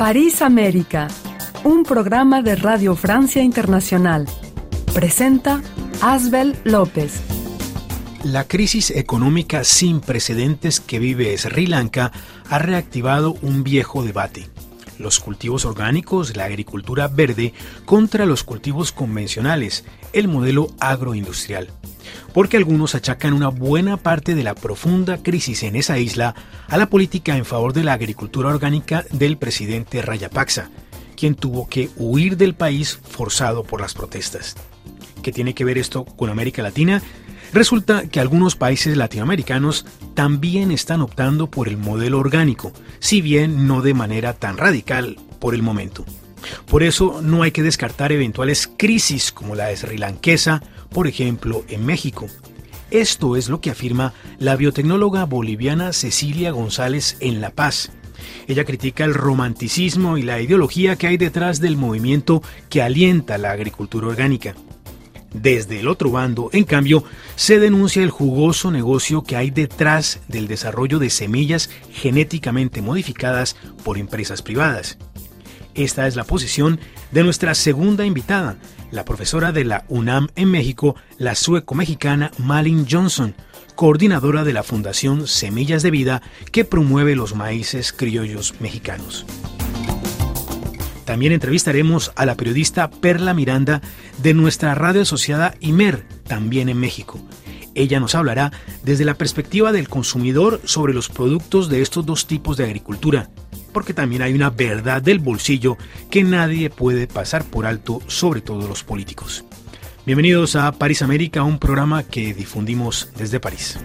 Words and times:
París 0.00 0.40
América, 0.40 1.08
un 1.62 1.82
programa 1.82 2.40
de 2.40 2.56
Radio 2.56 2.96
Francia 2.96 3.42
Internacional. 3.42 4.26
Presenta 4.94 5.60
Asbel 6.00 6.56
López. 6.64 7.20
La 8.24 8.48
crisis 8.48 8.90
económica 8.92 9.62
sin 9.62 10.00
precedentes 10.00 10.80
que 10.80 10.98
vive 10.98 11.36
Sri 11.36 11.66
Lanka 11.66 12.12
ha 12.48 12.58
reactivado 12.58 13.36
un 13.42 13.62
viejo 13.62 14.02
debate. 14.02 14.48
Los 15.00 15.18
cultivos 15.18 15.64
orgánicos, 15.64 16.36
la 16.36 16.44
agricultura 16.44 17.08
verde 17.08 17.54
contra 17.86 18.26
los 18.26 18.44
cultivos 18.44 18.92
convencionales, 18.92 19.84
el 20.12 20.28
modelo 20.28 20.68
agroindustrial 20.78 21.68
porque 22.34 22.56
algunos 22.56 22.94
achacan 22.94 23.32
una 23.32 23.48
buena 23.48 23.96
parte 23.96 24.34
de 24.34 24.42
la 24.42 24.54
profunda 24.54 25.22
crisis 25.22 25.62
en 25.62 25.76
esa 25.76 25.98
isla 25.98 26.34
a 26.68 26.76
la 26.76 26.86
política 26.86 27.36
en 27.36 27.44
favor 27.44 27.72
de 27.72 27.84
la 27.84 27.92
agricultura 27.92 28.48
orgánica 28.48 29.04
del 29.12 29.36
presidente 29.36 30.02
Rayapaksa, 30.02 30.70
quien 31.16 31.34
tuvo 31.34 31.68
que 31.68 31.90
huir 31.96 32.36
del 32.36 32.54
país 32.54 32.98
forzado 33.02 33.64
por 33.64 33.80
las 33.80 33.94
protestas. 33.94 34.56
¿Qué 35.22 35.32
tiene 35.32 35.54
que 35.54 35.64
ver 35.64 35.78
esto 35.78 36.04
con 36.04 36.30
América 36.30 36.62
Latina? 36.62 37.02
Resulta 37.52 38.06
que 38.08 38.20
algunos 38.20 38.56
países 38.56 38.96
latinoamericanos 38.96 39.86
también 40.14 40.70
están 40.70 41.02
optando 41.02 41.50
por 41.50 41.68
el 41.68 41.76
modelo 41.76 42.18
orgánico, 42.18 42.72
si 43.00 43.20
bien 43.20 43.66
no 43.66 43.82
de 43.82 43.94
manera 43.94 44.34
tan 44.34 44.56
radical 44.56 45.16
por 45.38 45.54
el 45.54 45.62
momento. 45.62 46.04
Por 46.66 46.82
eso 46.82 47.20
no 47.22 47.42
hay 47.42 47.50
que 47.50 47.62
descartar 47.62 48.12
eventuales 48.12 48.70
crisis 48.76 49.30
como 49.32 49.54
la 49.54 49.66
de 49.66 49.76
sri 49.76 49.98
lankesa 49.98 50.62
por 50.90 51.06
ejemplo, 51.06 51.64
en 51.68 51.86
México. 51.86 52.26
Esto 52.90 53.36
es 53.36 53.48
lo 53.48 53.60
que 53.60 53.70
afirma 53.70 54.12
la 54.38 54.56
biotecnóloga 54.56 55.24
boliviana 55.24 55.92
Cecilia 55.92 56.50
González 56.50 57.16
en 57.20 57.40
La 57.40 57.50
Paz. 57.50 57.92
Ella 58.48 58.64
critica 58.64 59.04
el 59.04 59.14
romanticismo 59.14 60.18
y 60.18 60.22
la 60.22 60.40
ideología 60.40 60.96
que 60.96 61.06
hay 61.06 61.16
detrás 61.16 61.60
del 61.60 61.76
movimiento 61.76 62.42
que 62.68 62.82
alienta 62.82 63.38
la 63.38 63.52
agricultura 63.52 64.08
orgánica. 64.08 64.54
Desde 65.32 65.78
el 65.78 65.88
otro 65.88 66.10
bando, 66.10 66.50
en 66.52 66.64
cambio, 66.64 67.04
se 67.36 67.60
denuncia 67.60 68.02
el 68.02 68.10
jugoso 68.10 68.70
negocio 68.70 69.22
que 69.22 69.36
hay 69.36 69.50
detrás 69.50 70.20
del 70.28 70.48
desarrollo 70.48 70.98
de 70.98 71.10
semillas 71.10 71.70
genéticamente 71.92 72.82
modificadas 72.82 73.56
por 73.84 73.96
empresas 73.96 74.42
privadas. 74.42 74.98
Esta 75.74 76.08
es 76.08 76.16
la 76.16 76.24
posición 76.24 76.80
de 77.12 77.22
nuestra 77.22 77.54
segunda 77.54 78.04
invitada, 78.04 78.56
la 78.90 79.04
profesora 79.04 79.52
de 79.52 79.64
la 79.64 79.84
UNAM 79.88 80.28
en 80.34 80.50
México, 80.50 80.96
la 81.16 81.36
sueco-mexicana 81.36 82.32
Malin 82.38 82.86
Johnson, 82.90 83.34
coordinadora 83.76 84.42
de 84.42 84.52
la 84.52 84.64
Fundación 84.64 85.28
Semillas 85.28 85.84
de 85.84 85.92
Vida 85.92 86.22
que 86.50 86.64
promueve 86.64 87.14
los 87.14 87.36
maíces 87.36 87.92
criollos 87.92 88.54
mexicanos. 88.60 89.24
También 91.10 91.32
entrevistaremos 91.32 92.12
a 92.14 92.24
la 92.24 92.36
periodista 92.36 92.88
Perla 92.88 93.34
Miranda 93.34 93.80
de 94.22 94.32
nuestra 94.32 94.76
radio 94.76 95.02
asociada 95.02 95.56
IMER, 95.58 96.06
también 96.22 96.68
en 96.68 96.78
México. 96.78 97.18
Ella 97.74 97.98
nos 97.98 98.14
hablará 98.14 98.52
desde 98.84 99.04
la 99.04 99.14
perspectiva 99.14 99.72
del 99.72 99.88
consumidor 99.88 100.60
sobre 100.62 100.94
los 100.94 101.08
productos 101.08 101.68
de 101.68 101.82
estos 101.82 102.06
dos 102.06 102.28
tipos 102.28 102.56
de 102.56 102.62
agricultura, 102.62 103.28
porque 103.72 103.92
también 103.92 104.22
hay 104.22 104.34
una 104.34 104.50
verdad 104.50 105.02
del 105.02 105.18
bolsillo 105.18 105.76
que 106.12 106.22
nadie 106.22 106.70
puede 106.70 107.08
pasar 107.08 107.42
por 107.42 107.66
alto, 107.66 108.00
sobre 108.06 108.40
todo 108.40 108.68
los 108.68 108.84
políticos. 108.84 109.44
Bienvenidos 110.06 110.54
a 110.54 110.70
París 110.70 111.02
América, 111.02 111.42
un 111.42 111.58
programa 111.58 112.04
que 112.04 112.34
difundimos 112.34 113.10
desde 113.18 113.40
París. 113.40 113.80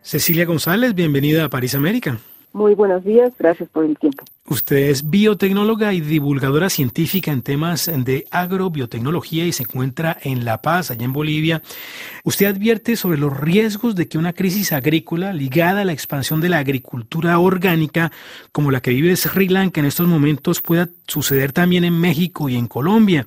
Cecilia 0.00 0.44
González, 0.44 0.94
bienvenida 0.94 1.46
a 1.46 1.50
París 1.50 1.74
América. 1.74 2.18
Muy 2.58 2.74
buenos 2.74 3.04
días, 3.04 3.32
gracias 3.38 3.68
por 3.68 3.84
el 3.84 3.96
tiempo. 3.96 4.24
Usted 4.50 4.88
es 4.88 5.10
biotecnóloga 5.10 5.92
y 5.92 6.00
divulgadora 6.00 6.70
científica 6.70 7.32
en 7.32 7.42
temas 7.42 7.90
de 7.94 8.24
agrobiotecnología 8.30 9.44
y 9.46 9.52
se 9.52 9.64
encuentra 9.64 10.16
en 10.22 10.46
La 10.46 10.62
Paz, 10.62 10.90
allá 10.90 11.04
en 11.04 11.12
Bolivia. 11.12 11.60
Usted 12.24 12.46
advierte 12.46 12.96
sobre 12.96 13.18
los 13.18 13.36
riesgos 13.36 13.94
de 13.94 14.08
que 14.08 14.16
una 14.16 14.32
crisis 14.32 14.72
agrícola 14.72 15.34
ligada 15.34 15.82
a 15.82 15.84
la 15.84 15.92
expansión 15.92 16.40
de 16.40 16.48
la 16.48 16.58
agricultura 16.58 17.38
orgánica, 17.38 18.10
como 18.50 18.70
la 18.70 18.80
que 18.80 18.92
vive 18.92 19.16
Sri 19.16 19.48
Lanka 19.48 19.80
en 19.80 19.86
estos 19.86 20.08
momentos, 20.08 20.62
pueda 20.62 20.88
suceder 21.06 21.52
también 21.52 21.84
en 21.84 21.98
México 22.00 22.48
y 22.48 22.56
en 22.56 22.68
Colombia. 22.68 23.26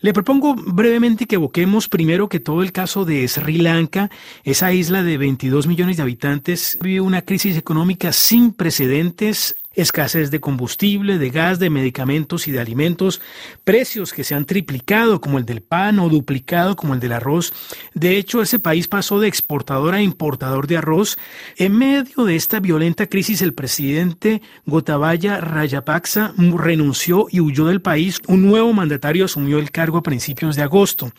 Le 0.00 0.12
propongo 0.12 0.54
brevemente 0.54 1.26
que 1.26 1.36
evoquemos 1.36 1.88
primero 1.88 2.28
que 2.28 2.38
todo 2.38 2.62
el 2.62 2.70
caso 2.70 3.04
de 3.04 3.26
Sri 3.26 3.58
Lanka, 3.58 4.10
esa 4.44 4.72
isla 4.72 5.02
de 5.02 5.18
22 5.18 5.66
millones 5.66 5.96
de 5.96 6.04
habitantes, 6.04 6.78
vive 6.80 7.00
una 7.00 7.22
crisis 7.22 7.56
económica 7.56 8.12
sin 8.12 8.52
precedentes 8.52 9.56
escasez 9.74 10.30
de 10.30 10.40
combustible, 10.40 11.18
de 11.18 11.30
gas, 11.30 11.58
de 11.58 11.70
medicamentos 11.70 12.48
y 12.48 12.52
de 12.52 12.60
alimentos, 12.60 13.20
precios 13.64 14.12
que 14.12 14.24
se 14.24 14.34
han 14.34 14.44
triplicado 14.44 15.20
como 15.20 15.38
el 15.38 15.44
del 15.44 15.62
pan 15.62 15.98
o 15.98 16.08
duplicado 16.08 16.76
como 16.76 16.94
el 16.94 17.00
del 17.00 17.12
arroz. 17.12 17.52
De 17.94 18.16
hecho, 18.16 18.42
ese 18.42 18.58
país 18.58 18.88
pasó 18.88 19.20
de 19.20 19.28
exportador 19.28 19.94
a 19.94 20.02
importador 20.02 20.66
de 20.66 20.78
arroz. 20.78 21.18
En 21.56 21.76
medio 21.76 22.24
de 22.24 22.36
esta 22.36 22.60
violenta 22.60 23.06
crisis, 23.06 23.42
el 23.42 23.54
presidente 23.54 24.42
Gotabaya 24.66 25.40
Rayapaksa 25.40 26.34
renunció 26.36 27.26
y 27.30 27.40
huyó 27.40 27.66
del 27.66 27.82
país. 27.82 28.20
Un 28.26 28.42
nuevo 28.42 28.72
mandatario 28.72 29.24
asumió 29.24 29.58
el 29.58 29.70
cargo 29.70 29.98
a 29.98 30.02
principios 30.02 30.56
de 30.56 30.62
agosto. 30.62 31.10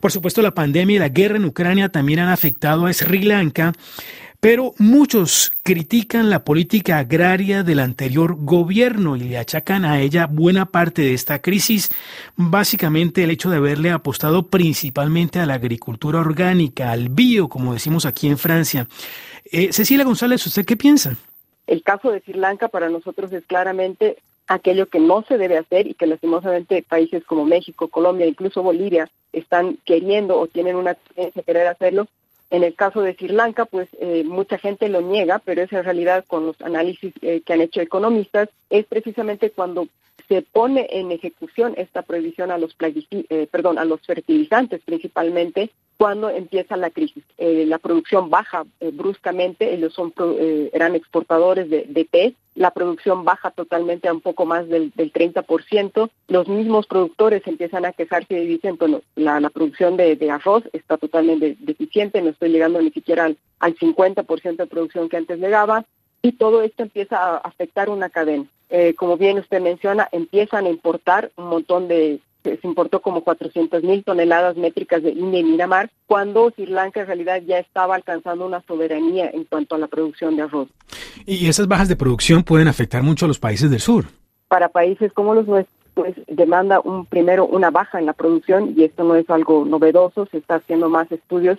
Por 0.00 0.12
supuesto, 0.12 0.42
la 0.42 0.54
pandemia 0.54 0.96
y 0.96 0.98
la 0.98 1.08
guerra 1.08 1.36
en 1.36 1.44
Ucrania 1.44 1.88
también 1.88 2.20
han 2.20 2.28
afectado 2.28 2.86
a 2.86 2.92
Sri 2.92 3.22
Lanka. 3.22 3.72
Pero 4.46 4.74
muchos 4.78 5.50
critican 5.64 6.30
la 6.30 6.44
política 6.44 6.98
agraria 6.98 7.64
del 7.64 7.80
anterior 7.80 8.36
gobierno 8.38 9.16
y 9.16 9.24
le 9.24 9.38
achacan 9.38 9.84
a 9.84 10.00
ella 10.00 10.28
buena 10.28 10.66
parte 10.66 11.02
de 11.02 11.14
esta 11.14 11.42
crisis, 11.42 11.90
básicamente 12.36 13.24
el 13.24 13.32
hecho 13.32 13.50
de 13.50 13.56
haberle 13.56 13.90
apostado 13.90 14.44
principalmente 14.44 15.40
a 15.40 15.46
la 15.46 15.54
agricultura 15.54 16.20
orgánica, 16.20 16.92
al 16.92 17.08
bio, 17.08 17.48
como 17.48 17.72
decimos 17.72 18.06
aquí 18.06 18.28
en 18.28 18.38
Francia. 18.38 18.86
Eh, 19.50 19.72
Cecilia 19.72 20.04
González, 20.04 20.46
¿usted 20.46 20.64
qué 20.64 20.76
piensa? 20.76 21.16
El 21.66 21.82
caso 21.82 22.12
de 22.12 22.20
Sri 22.20 22.34
Lanka 22.34 22.68
para 22.68 22.88
nosotros 22.88 23.32
es 23.32 23.44
claramente 23.46 24.18
aquello 24.46 24.86
que 24.86 25.00
no 25.00 25.24
se 25.26 25.38
debe 25.38 25.58
hacer 25.58 25.88
y 25.88 25.94
que 25.94 26.06
lastimosamente 26.06 26.84
países 26.88 27.24
como 27.24 27.46
México, 27.46 27.88
Colombia, 27.88 28.26
incluso 28.26 28.62
Bolivia 28.62 29.10
están 29.32 29.76
queriendo 29.84 30.38
o 30.38 30.46
tienen 30.46 30.76
una 30.76 30.94
tendencia 30.94 31.42
a 31.42 31.44
querer 31.44 31.66
hacerlo, 31.66 32.06
en 32.50 32.62
el 32.62 32.74
caso 32.74 33.02
de 33.02 33.14
Sri 33.14 33.28
Lanka, 33.28 33.64
pues 33.64 33.88
eh, 34.00 34.22
mucha 34.24 34.58
gente 34.58 34.88
lo 34.88 35.00
niega, 35.00 35.40
pero 35.40 35.62
es 35.62 35.72
en 35.72 35.84
realidad 35.84 36.24
con 36.26 36.46
los 36.46 36.60
análisis 36.62 37.12
eh, 37.22 37.42
que 37.44 37.52
han 37.52 37.60
hecho 37.60 37.80
economistas, 37.80 38.48
es 38.70 38.86
precisamente 38.86 39.50
cuando 39.50 39.88
se 40.28 40.42
pone 40.42 40.86
en 40.90 41.12
ejecución 41.12 41.74
esta 41.76 42.02
prohibición 42.02 42.50
a 42.50 42.58
los 42.58 42.74
eh, 42.80 43.48
fertilizantes 44.06 44.80
principalmente 44.84 45.70
cuando 45.96 46.28
empieza 46.30 46.76
la 46.76 46.90
crisis. 46.90 47.24
La 47.38 47.78
producción 47.78 48.28
baja 48.28 48.66
bruscamente, 48.92 49.72
ellos 49.72 49.94
son 49.94 50.12
eran 50.72 50.94
exportadores 50.94 51.70
de, 51.70 51.84
de 51.88 52.04
té, 52.04 52.34
la 52.56 52.72
producción 52.72 53.24
baja 53.24 53.50
totalmente 53.50 54.08
a 54.08 54.12
un 54.12 54.20
poco 54.20 54.46
más 54.46 54.68
del, 54.68 54.90
del 54.96 55.12
30%, 55.12 56.10
los 56.28 56.48
mismos 56.48 56.86
productores 56.86 57.46
empiezan 57.46 57.84
a 57.84 57.92
quejarse 57.92 58.42
y 58.42 58.46
dicen, 58.46 58.76
bueno, 58.78 59.02
la, 59.14 59.48
producción 59.50 59.96
de, 59.96 60.16
de, 60.16 60.30
arroz 60.30 60.64
está 60.72 60.96
totalmente 60.96 61.56
deficiente, 61.60 62.20
no 62.20 62.30
estoy 62.30 62.48
llegando 62.48 62.80
ni 62.80 62.90
siquiera 62.90 63.26
al, 63.26 63.36
al 63.60 63.76
50% 63.76 64.56
de 64.56 64.66
producción 64.66 65.08
que 65.08 65.18
antes 65.18 65.38
llegaba, 65.38 65.84
y 66.22 66.32
todo 66.32 66.62
esto 66.62 66.82
empieza 66.82 67.18
a 67.18 67.36
afectar 67.36 67.88
una 67.88 68.10
cadena. 68.10 68.46
Eh, 68.68 68.94
como 68.94 69.16
bien 69.16 69.38
usted 69.38 69.60
menciona, 69.60 70.08
empiezan 70.10 70.66
a 70.66 70.70
importar 70.70 71.30
un 71.36 71.48
montón 71.48 71.86
de, 71.86 72.20
se 72.54 72.66
importó 72.66 73.00
como 73.00 73.22
400 73.22 73.82
mil 73.82 74.04
toneladas 74.04 74.56
métricas 74.56 75.02
de 75.02 75.10
India 75.10 75.40
y 75.40 75.44
Miramar, 75.44 75.90
cuando 76.06 76.50
Sri 76.50 76.66
Lanka 76.66 77.00
en 77.00 77.06
realidad 77.06 77.42
ya 77.46 77.58
estaba 77.58 77.94
alcanzando 77.94 78.46
una 78.46 78.62
soberanía 78.62 79.30
en 79.30 79.44
cuanto 79.44 79.74
a 79.74 79.78
la 79.78 79.88
producción 79.88 80.36
de 80.36 80.42
arroz. 80.42 80.68
Y 81.24 81.48
esas 81.48 81.66
bajas 81.66 81.88
de 81.88 81.96
producción 81.96 82.42
pueden 82.42 82.68
afectar 82.68 83.02
mucho 83.02 83.24
a 83.24 83.28
los 83.28 83.38
países 83.38 83.70
del 83.70 83.80
sur. 83.80 84.04
Para 84.48 84.68
países 84.68 85.12
como 85.12 85.34
los 85.34 85.46
nuestros, 85.46 85.74
pues 85.94 86.14
demanda 86.28 86.80
un 86.80 87.06
primero 87.06 87.46
una 87.46 87.70
baja 87.70 87.98
en 87.98 88.04
la 88.04 88.12
producción 88.12 88.74
y 88.76 88.84
esto 88.84 89.02
no 89.02 89.16
es 89.16 89.28
algo 89.30 89.64
novedoso, 89.64 90.26
se 90.26 90.36
está 90.36 90.56
haciendo 90.56 90.90
más 90.90 91.10
estudios 91.10 91.58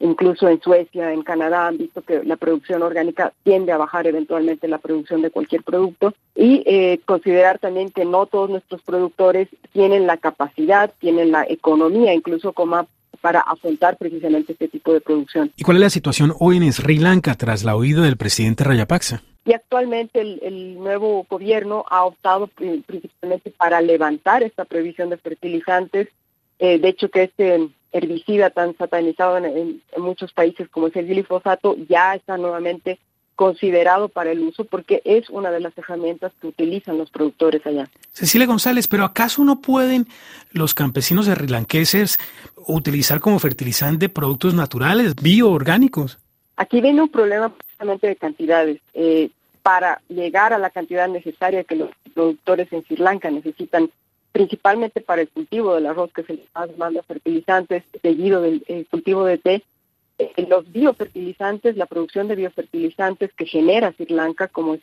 Incluso 0.00 0.48
en 0.48 0.62
Suecia, 0.62 1.12
en 1.12 1.22
Canadá 1.22 1.66
han 1.66 1.76
visto 1.76 2.00
que 2.00 2.24
la 2.24 2.36
producción 2.36 2.82
orgánica 2.82 3.34
tiende 3.42 3.70
a 3.70 3.76
bajar 3.76 4.06
eventualmente 4.06 4.66
la 4.66 4.78
producción 4.78 5.20
de 5.20 5.30
cualquier 5.30 5.62
producto 5.62 6.14
y 6.34 6.62
eh, 6.64 7.00
considerar 7.04 7.58
también 7.58 7.90
que 7.90 8.06
no 8.06 8.24
todos 8.24 8.48
nuestros 8.48 8.80
productores 8.80 9.48
tienen 9.74 10.06
la 10.06 10.16
capacidad, 10.16 10.90
tienen 11.00 11.30
la 11.30 11.44
economía 11.46 12.14
incluso 12.14 12.54
como 12.54 12.88
para 13.20 13.40
afrontar 13.40 13.98
precisamente 13.98 14.52
este 14.52 14.68
tipo 14.68 14.94
de 14.94 15.02
producción. 15.02 15.52
¿Y 15.56 15.64
cuál 15.64 15.76
es 15.76 15.82
la 15.82 15.90
situación 15.90 16.32
hoy 16.40 16.56
en 16.56 16.72
Sri 16.72 16.98
Lanka 16.98 17.34
tras 17.34 17.62
la 17.64 17.76
huida 17.76 18.00
del 18.00 18.16
presidente 18.16 18.64
Rayapaksa? 18.64 19.22
Y 19.44 19.52
actualmente 19.52 20.22
el, 20.22 20.40
el, 20.42 20.74
nuevo 20.78 21.26
gobierno 21.28 21.84
ha 21.90 22.04
optado 22.04 22.46
principalmente 22.46 23.50
para 23.50 23.82
levantar 23.82 24.42
esta 24.42 24.64
prohibición 24.64 25.10
de 25.10 25.18
fertilizantes. 25.18 26.08
Eh, 26.58 26.78
de 26.78 26.88
hecho, 26.88 27.10
que 27.10 27.24
este 27.24 27.68
herbicida 27.92 28.50
tan 28.50 28.76
satanizado 28.76 29.38
en, 29.38 29.44
en, 29.44 30.02
muchos 30.02 30.32
países 30.32 30.68
como 30.68 30.88
es 30.88 30.96
el 30.96 31.06
glifosato 31.06 31.76
ya 31.88 32.14
está 32.14 32.36
nuevamente 32.36 32.98
considerado 33.34 34.08
para 34.08 34.32
el 34.32 34.40
uso 34.40 34.64
porque 34.64 35.00
es 35.04 35.30
una 35.30 35.50
de 35.50 35.60
las 35.60 35.76
herramientas 35.78 36.32
que 36.40 36.48
utilizan 36.48 36.98
los 36.98 37.10
productores 37.10 37.64
allá. 37.66 37.88
Cecilia 38.12 38.46
González, 38.46 38.86
pero 38.86 39.04
¿acaso 39.04 39.42
no 39.44 39.60
pueden 39.60 40.06
los 40.52 40.74
campesinos 40.74 41.26
de 41.26 41.34
srilanqueses 41.34 42.18
utilizar 42.66 43.20
como 43.20 43.38
fertilizante 43.38 44.10
productos 44.10 44.52
naturales, 44.52 45.14
bioorgánicos? 45.16 46.18
Aquí 46.56 46.82
viene 46.82 47.00
un 47.00 47.08
problema 47.08 47.48
precisamente 47.48 48.08
de 48.08 48.16
cantidades. 48.16 48.80
Eh, 48.92 49.30
para 49.62 50.00
llegar 50.08 50.52
a 50.52 50.58
la 50.58 50.70
cantidad 50.70 51.08
necesaria 51.08 51.64
que 51.64 51.76
los 51.76 51.90
productores 52.14 52.72
en 52.72 52.82
Sri 52.84 52.96
Lanka 52.96 53.30
necesitan, 53.30 53.90
principalmente 54.32 55.00
para 55.00 55.22
el 55.22 55.28
cultivo 55.28 55.74
del 55.74 55.86
arroz, 55.86 56.12
que 56.12 56.22
se 56.22 56.34
les 56.34 56.78
manda 56.78 57.02
fertilizantes, 57.02 57.84
seguido 58.00 58.40
del 58.40 58.86
cultivo 58.90 59.24
de 59.24 59.38
té, 59.38 59.64
eh, 60.18 60.46
los 60.48 60.70
biofertilizantes, 60.70 61.76
la 61.76 61.86
producción 61.86 62.28
de 62.28 62.36
biofertilizantes 62.36 63.32
que 63.32 63.46
genera 63.46 63.92
Sri 63.92 64.12
Lanka, 64.12 64.48
como 64.48 64.74
es 64.74 64.80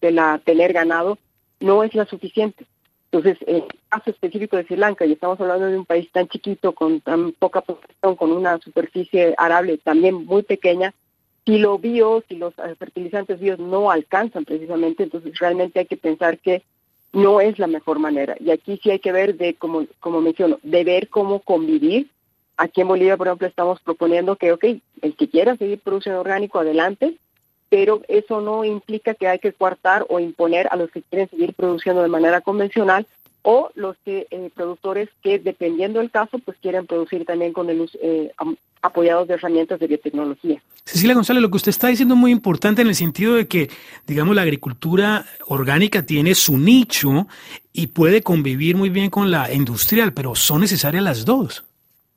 de 0.00 0.10
la 0.10 0.40
tener 0.44 0.72
ganado, 0.72 1.18
no 1.60 1.84
es 1.84 1.94
la 1.94 2.06
suficiente. 2.06 2.66
Entonces, 3.12 3.38
en 3.46 3.56
el 3.56 3.64
caso 3.88 4.10
específico 4.10 4.56
de 4.56 4.64
Sri 4.64 4.76
Lanka, 4.76 5.06
y 5.06 5.12
estamos 5.12 5.40
hablando 5.40 5.66
de 5.66 5.78
un 5.78 5.84
país 5.84 6.10
tan 6.10 6.28
chiquito, 6.28 6.72
con 6.72 7.00
tan 7.00 7.32
poca 7.32 7.60
población, 7.60 8.16
con 8.16 8.32
una 8.32 8.58
superficie 8.58 9.34
arable 9.38 9.78
también 9.78 10.26
muy 10.26 10.42
pequeña, 10.42 10.92
si 11.46 11.58
lo 11.58 11.78
bio, 11.78 12.22
si 12.28 12.36
los 12.36 12.52
eh, 12.58 12.74
fertilizantes 12.78 13.40
bios 13.40 13.58
no 13.58 13.90
alcanzan 13.90 14.44
precisamente, 14.44 15.04
entonces 15.04 15.38
realmente 15.38 15.80
hay 15.80 15.86
que 15.86 15.96
pensar 15.96 16.38
que 16.38 16.62
no 17.12 17.40
es 17.40 17.58
la 17.58 17.66
mejor 17.66 17.98
manera. 17.98 18.36
Y 18.38 18.50
aquí 18.50 18.78
sí 18.82 18.90
hay 18.90 18.98
que 18.98 19.12
ver 19.12 19.36
de, 19.36 19.54
como, 19.54 19.86
como 20.00 20.20
menciono, 20.20 20.58
de 20.62 20.84
ver 20.84 21.08
cómo 21.08 21.40
convivir. 21.40 22.08
Aquí 22.56 22.82
en 22.82 22.88
Bolivia, 22.88 23.16
por 23.16 23.28
ejemplo, 23.28 23.46
estamos 23.46 23.80
proponiendo 23.80 24.36
que, 24.36 24.56
el 25.02 25.16
que 25.16 25.28
quiera 25.28 25.56
seguir 25.56 25.80
produciendo 25.80 26.20
orgánico, 26.20 26.58
adelante, 26.58 27.16
pero 27.68 28.02
eso 28.08 28.40
no 28.40 28.64
implica 28.64 29.14
que 29.14 29.28
hay 29.28 29.38
que 29.38 29.52
coartar 29.52 30.04
o 30.08 30.20
imponer 30.20 30.68
a 30.70 30.76
los 30.76 30.90
que 30.90 31.02
quieren 31.02 31.28
seguir 31.30 31.54
produciendo 31.54 32.02
de 32.02 32.08
manera 32.08 32.40
convencional 32.40 33.06
o 33.42 33.70
los 33.74 33.96
que 34.04 34.26
eh, 34.30 34.50
productores 34.54 35.08
que 35.22 35.38
dependiendo 35.38 36.00
del 36.00 36.10
caso 36.10 36.38
pues 36.38 36.56
quieren 36.60 36.86
producir 36.86 37.24
también 37.24 37.52
con 37.52 37.70
el 37.70 37.88
eh, 38.02 38.30
apoyados 38.82 39.28
de 39.28 39.34
herramientas 39.34 39.80
de 39.80 39.86
biotecnología. 39.86 40.62
Cecilia 40.84 41.14
González, 41.14 41.42
lo 41.42 41.50
que 41.50 41.56
usted 41.56 41.70
está 41.70 41.88
diciendo 41.88 42.14
es 42.14 42.20
muy 42.20 42.32
importante 42.32 42.82
en 42.82 42.88
el 42.88 42.94
sentido 42.94 43.34
de 43.34 43.46
que, 43.46 43.68
digamos, 44.06 44.34
la 44.34 44.42
agricultura 44.42 45.24
orgánica 45.46 46.04
tiene 46.04 46.34
su 46.34 46.58
nicho 46.58 47.26
y 47.72 47.88
puede 47.88 48.22
convivir 48.22 48.76
muy 48.76 48.88
bien 48.88 49.10
con 49.10 49.30
la 49.30 49.52
industrial, 49.52 50.12
pero 50.12 50.34
son 50.34 50.62
necesarias 50.62 51.02
las 51.02 51.24
dos. 51.24 51.64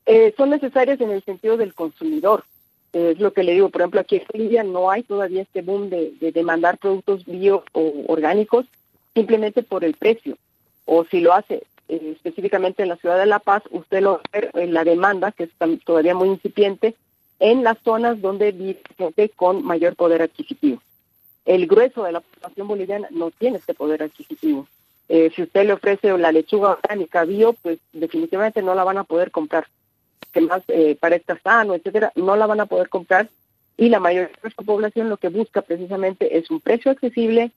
Eh, 0.06 0.34
son 0.38 0.50
necesarias 0.50 1.00
en 1.02 1.12
el 1.12 1.24
sentido 1.24 1.58
del 1.58 1.74
consumidor. 1.74 2.46
es 2.94 3.20
lo 3.20 3.34
que 3.34 3.44
le 3.44 3.54
digo, 3.54 3.70
por 3.70 3.81
ejemplo, 3.81 4.02
aquí 4.02 4.18
en 4.18 4.24
Bolivia 4.31 4.64
no 4.64 4.90
hay 4.90 5.04
todavía 5.04 5.42
este 5.42 5.62
boom 5.62 5.90
de, 5.90 6.14
de 6.20 6.31
demandar 6.31 6.78
productos 6.78 7.25
bio 7.25 7.64
o 7.74 7.94
orgánicos 8.08 8.66
simplemente 9.14 9.64
por 9.64 9.84
el 9.84 9.94
precio 9.94 10.38
o 10.86 11.06
si 11.06 11.22
lo 11.22 11.34
hace 11.34 11.64
eh, 11.88 12.14
específicamente 12.16 12.84
en 12.84 12.90
la 12.90 12.98
ciudad 12.98 13.18
de 13.18 13.26
La 13.26 13.40
Paz, 13.40 13.64
usted 13.72 14.02
lo 14.02 14.22
ve 14.32 14.50
en 14.54 14.74
la 14.74 14.84
demanda, 14.84 15.32
que 15.32 15.44
es 15.44 15.50
todavía 15.86 16.16
muy 16.16 16.30
incipiente, 16.30 16.96
en 17.40 17.64
las 17.64 17.78
zonas 17.84 18.22
donde 18.22 18.52
vive 18.52 18.82
gente 18.98 19.30
con 19.30 19.64
mayor 19.64 19.96
poder 19.96 20.22
adquisitivo. 20.22 20.82
El 21.46 21.68
grueso 21.68 22.04
de 22.04 22.14
la 22.14 22.22
población 22.22 22.68
boliviana 22.68 23.08
no 23.12 23.32
tiene 23.32 23.58
este 23.58 23.74
poder 23.74 24.02
adquisitivo. 24.04 24.68
Eh, 25.10 25.30
si 25.36 25.44
usted 25.44 25.66
le 25.66 25.74
ofrece 25.74 26.18
la 26.18 26.32
lechuga 26.32 26.72
orgánica 26.72 27.26
bio, 27.26 27.54
pues 27.54 27.80
definitivamente 27.92 28.62
no 28.62 28.76
la 28.76 28.86
van 28.86 28.98
a 28.98 29.04
poder 29.04 29.32
comprar. 29.32 29.68
Que 30.32 30.42
más 30.42 30.64
eh, 30.70 30.96
parezca 31.00 31.38
sano, 31.44 31.76
etcétera, 31.76 32.14
no 32.16 32.36
la 32.38 32.48
van 32.48 32.62
a 32.62 32.66
poder 32.66 32.88
comprar. 32.88 33.28
Y 33.76 33.90
la 33.90 34.00
mayoría 34.00 34.30
de 34.30 34.42
nuestra 34.42 34.66
población 34.66 35.10
lo 35.10 35.18
que 35.18 35.30
busca 35.30 35.62
precisamente 35.62 36.38
es 36.38 36.50
un 36.50 36.62
precio 36.62 36.92
accesible, 36.92 37.52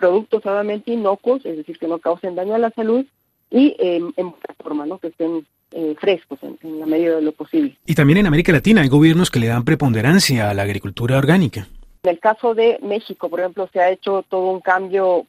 productos 0.00 0.42
suavemente 0.42 0.90
inocuos, 0.90 1.44
es 1.44 1.58
decir, 1.58 1.78
que 1.78 1.86
no 1.86 1.98
causen 1.98 2.34
daño 2.34 2.54
a 2.54 2.58
la 2.58 2.70
salud 2.70 3.04
y 3.50 3.76
en 3.78 4.12
buena 4.16 4.54
forma, 4.58 4.86
¿no? 4.86 4.98
que 4.98 5.08
estén 5.08 5.44
eh, 5.72 5.94
frescos 6.00 6.38
en, 6.42 6.80
la 6.80 6.86
medida 6.86 7.16
de 7.16 7.22
lo 7.22 7.32
posible. 7.32 7.76
Y 7.86 7.94
también 7.94 8.18
en 8.18 8.26
América 8.26 8.50
Latina 8.50 8.80
hay 8.80 8.88
gobiernos 8.88 9.30
que 9.30 9.38
le 9.38 9.46
dan 9.46 9.64
preponderancia 9.64 10.50
a 10.50 10.54
la 10.54 10.62
agricultura 10.62 11.18
orgánica. 11.18 11.68
En 12.02 12.10
el 12.10 12.18
caso 12.18 12.54
de 12.54 12.78
México, 12.82 13.28
por 13.28 13.40
ejemplo, 13.40 13.68
se 13.72 13.80
ha 13.80 13.90
hecho 13.90 14.24
todo 14.28 14.50
un 14.50 14.60
cambio 14.60 15.26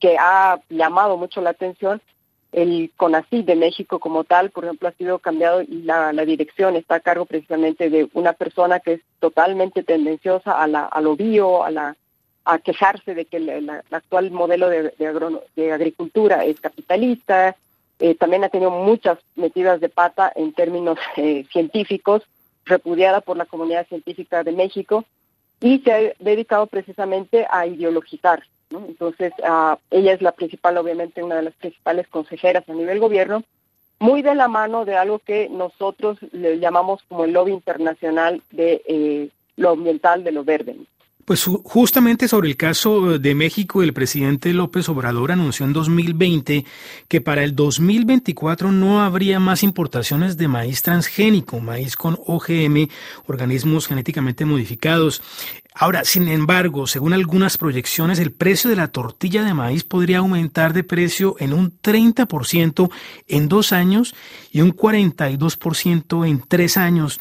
que 0.00 0.16
ha 0.18 0.58
llamado 0.70 1.16
mucho 1.16 1.40
la 1.40 1.50
atención. 1.50 2.00
El 2.52 2.90
CONACYT 2.96 3.44
de 3.44 3.54
México 3.54 3.98
como 3.98 4.24
tal, 4.24 4.50
por 4.50 4.64
ejemplo, 4.64 4.88
ha 4.88 4.92
sido 4.92 5.18
cambiado 5.18 5.62
y 5.62 5.82
la, 5.82 6.12
dirección 6.24 6.74
está 6.74 6.96
a 6.96 7.00
cargo 7.00 7.26
precisamente 7.26 7.90
de 7.90 8.08
una 8.14 8.32
persona 8.32 8.80
que 8.80 8.94
es 8.94 9.00
totalmente 9.20 9.82
tendenciosa 9.82 10.60
a, 10.60 10.66
la, 10.66 10.86
a 10.86 11.00
lo 11.00 11.16
bio, 11.16 11.64
a 11.64 11.70
la 11.70 11.96
a 12.46 12.58
quejarse 12.58 13.14
de 13.14 13.26
que 13.26 13.36
el, 13.36 13.68
actual 13.90 14.30
modelo 14.30 14.68
de, 14.68 15.72
agricultura 15.72 16.44
es 16.44 16.60
capitalista, 16.60 17.56
eh, 17.98 18.14
también 18.14 18.44
ha 18.44 18.48
tenido 18.48 18.70
muchas 18.70 19.18
metidas 19.34 19.80
de 19.80 19.88
pata 19.88 20.32
en 20.34 20.52
términos 20.52 20.98
eh, 21.16 21.44
científicos, 21.50 22.22
repudiada 22.64 23.20
por 23.20 23.36
la 23.36 23.46
comunidad 23.46 23.86
científica 23.86 24.42
de 24.42 24.52
México, 24.52 25.04
y 25.60 25.80
se 25.80 25.92
ha 25.92 25.98
dedicado 26.18 26.66
precisamente 26.66 27.46
a 27.50 27.66
ideologizar. 27.66 28.42
Entonces, 28.70 29.32
ella 29.90 30.12
es 30.12 30.22
la 30.22 30.32
principal, 30.32 30.76
obviamente, 30.76 31.22
una 31.22 31.36
de 31.36 31.42
las 31.42 31.54
principales 31.54 32.08
consejeras 32.08 32.68
a 32.68 32.72
nivel 32.72 32.98
gobierno, 32.98 33.44
muy 33.98 34.22
de 34.22 34.34
la 34.34 34.48
mano 34.48 34.84
de 34.84 34.96
algo 34.96 35.18
que 35.18 35.48
nosotros 35.48 36.18
le 36.32 36.58
llamamos 36.58 37.02
como 37.08 37.24
el 37.24 37.32
lobby 37.32 37.52
internacional 37.52 38.42
de 38.50 38.82
eh, 38.86 39.30
lo 39.56 39.70
ambiental, 39.70 40.22
de 40.22 40.32
lo 40.32 40.44
verde. 40.44 40.76
Pues 41.26 41.44
justamente 41.64 42.28
sobre 42.28 42.48
el 42.48 42.56
caso 42.56 43.18
de 43.18 43.34
México, 43.34 43.82
el 43.82 43.92
presidente 43.92 44.52
López 44.52 44.88
Obrador 44.88 45.32
anunció 45.32 45.66
en 45.66 45.72
2020 45.72 46.64
que 47.08 47.20
para 47.20 47.42
el 47.42 47.56
2024 47.56 48.70
no 48.70 49.02
habría 49.02 49.40
más 49.40 49.64
importaciones 49.64 50.36
de 50.36 50.46
maíz 50.46 50.82
transgénico, 50.82 51.58
maíz 51.58 51.96
con 51.96 52.16
OGM, 52.26 52.86
organismos 53.26 53.88
genéticamente 53.88 54.44
modificados. 54.44 55.20
Ahora, 55.74 56.04
sin 56.04 56.28
embargo, 56.28 56.86
según 56.86 57.12
algunas 57.12 57.58
proyecciones, 57.58 58.20
el 58.20 58.30
precio 58.30 58.70
de 58.70 58.76
la 58.76 58.86
tortilla 58.86 59.42
de 59.42 59.52
maíz 59.52 59.82
podría 59.82 60.18
aumentar 60.18 60.74
de 60.74 60.84
precio 60.84 61.34
en 61.40 61.52
un 61.52 61.76
30% 61.82 62.88
en 63.26 63.48
dos 63.48 63.72
años 63.72 64.14
y 64.52 64.60
un 64.60 64.72
42% 64.72 66.28
en 66.28 66.44
tres 66.46 66.76
años. 66.76 67.18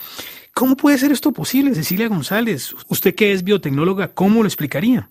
¿Cómo 0.55 0.77
puede 0.77 0.97
ser 0.97 1.11
esto 1.11 1.33
posible, 1.33 1.75
Cecilia 1.75 2.07
González? 2.07 2.73
Usted 2.87 3.13
que 3.13 3.33
es 3.33 3.43
biotecnóloga, 3.43 4.07
¿cómo 4.07 4.41
lo 4.41 4.47
explicaría? 4.47 5.09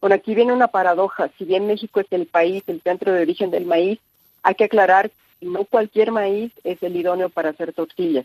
Bueno, 0.00 0.16
aquí 0.16 0.34
viene 0.34 0.54
una 0.54 0.68
paradoja. 0.68 1.28
Si 1.36 1.44
bien 1.44 1.66
México 1.66 2.00
es 2.00 2.06
el 2.12 2.24
país, 2.24 2.62
el 2.66 2.80
centro 2.80 3.12
de 3.12 3.20
origen 3.20 3.50
del 3.50 3.66
maíz, 3.66 3.98
hay 4.42 4.54
que 4.54 4.64
aclarar 4.64 5.10
que 5.38 5.44
no 5.44 5.66
cualquier 5.66 6.12
maíz 6.12 6.50
es 6.64 6.82
el 6.82 6.96
idóneo 6.96 7.28
para 7.28 7.50
hacer 7.50 7.74
tortillas. 7.74 8.24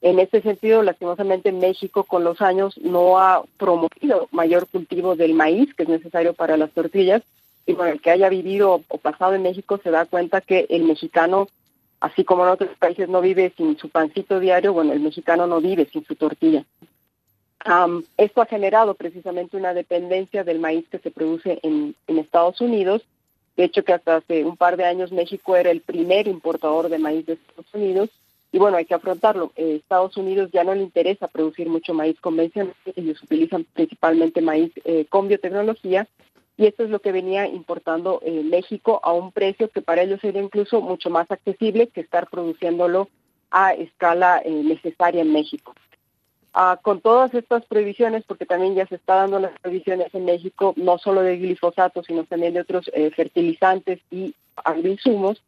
En 0.00 0.18
este 0.18 0.42
sentido, 0.42 0.82
lastimosamente, 0.82 1.52
México 1.52 2.02
con 2.02 2.24
los 2.24 2.40
años 2.40 2.76
no 2.78 3.20
ha 3.20 3.44
promovido 3.56 4.26
mayor 4.32 4.66
cultivo 4.66 5.14
del 5.14 5.34
maíz 5.34 5.72
que 5.72 5.84
es 5.84 5.88
necesario 5.88 6.34
para 6.34 6.56
las 6.56 6.72
tortillas. 6.72 7.22
Y 7.64 7.74
bueno, 7.74 7.92
el 7.92 8.00
que 8.00 8.10
haya 8.10 8.28
vivido 8.28 8.82
o 8.88 8.98
pasado 8.98 9.34
en 9.34 9.42
México 9.42 9.78
se 9.80 9.92
da 9.92 10.04
cuenta 10.06 10.40
que 10.40 10.66
el 10.68 10.82
mexicano 10.82 11.46
Así 12.02 12.24
como 12.24 12.42
en 12.42 12.50
otros 12.50 12.70
países 12.80 13.08
no 13.08 13.20
vive 13.20 13.52
sin 13.56 13.78
su 13.78 13.88
pancito 13.88 14.40
diario, 14.40 14.72
bueno, 14.72 14.92
el 14.92 14.98
mexicano 14.98 15.46
no 15.46 15.60
vive 15.60 15.86
sin 15.86 16.04
su 16.04 16.16
tortilla. 16.16 16.64
esto 18.16 18.42
ha 18.42 18.46
generado 18.46 18.94
precisamente 18.94 19.56
una 19.56 19.72
dependencia 19.72 20.42
del 20.42 20.58
maíz 20.58 20.84
que 20.88 20.98
se 20.98 21.12
produce 21.12 21.60
en, 21.62 21.94
Estados 22.08 22.60
Unidos. 22.60 23.02
De 23.56 23.62
hecho, 23.62 23.84
que 23.84 23.92
hasta 23.92 24.16
hace 24.16 24.44
un 24.44 24.56
par 24.56 24.76
de 24.76 24.84
años 24.84 25.12
México 25.12 25.54
era 25.54 25.70
el 25.70 25.80
primer 25.80 26.26
importador 26.26 26.88
de 26.88 26.98
maíz 26.98 27.24
de 27.24 27.34
Estados 27.34 27.72
Unidos. 27.72 28.10
Y 28.50 28.58
bueno, 28.58 28.78
hay 28.78 28.84
que 28.84 28.94
afrontarlo. 28.94 29.52
Eh, 29.54 29.76
Estados 29.76 30.16
Unidos 30.16 30.50
ya 30.52 30.64
no 30.64 30.74
le 30.74 30.82
interesa 30.82 31.28
producir 31.28 31.68
mucho 31.68 31.94
maíz 31.94 32.20
convencional. 32.20 32.74
Ellos 32.96 33.22
utilizan 33.22 33.64
principalmente 33.74 34.40
maíz 34.40 34.72
eh, 34.84 35.06
con 35.08 35.28
biotecnología 35.28 36.08
y 36.56 36.66
esto 36.66 36.84
es 36.84 36.90
lo 36.90 37.00
que 37.00 37.12
venía 37.12 37.46
importando 37.46 38.20
eh, 38.22 38.42
México 38.44 39.00
a 39.02 39.12
un 39.12 39.32
precio 39.32 39.68
que 39.70 39.82
para 39.82 40.02
ellos 40.02 40.22
era 40.22 40.40
incluso 40.40 40.80
mucho 40.80 41.10
más 41.10 41.30
accesible 41.30 41.88
que 41.88 42.02
estar 42.02 42.28
produciéndolo 42.28 43.08
a 43.50 43.72
escala 43.74 44.40
eh, 44.44 44.50
necesaria 44.50 45.22
en 45.22 45.32
México. 45.32 45.74
Ah, 46.54 46.78
con 46.82 47.00
todas 47.00 47.32
estas 47.32 47.64
prohibiciones, 47.64 48.24
porque 48.26 48.44
también 48.44 48.74
ya 48.74 48.86
se 48.86 48.96
está 48.96 49.14
dando 49.14 49.38
las 49.38 49.58
prohibiciones 49.60 50.14
en 50.14 50.26
México, 50.26 50.74
no 50.76 50.98
solo 50.98 51.22
de 51.22 51.38
glifosato, 51.38 52.02
sino 52.02 52.24
también 52.24 52.52
de 52.52 52.60
otros 52.60 52.90
eh, 52.92 53.10
fertilizantes 53.10 54.00
y 54.10 54.34
agroinsumos, 54.56 55.42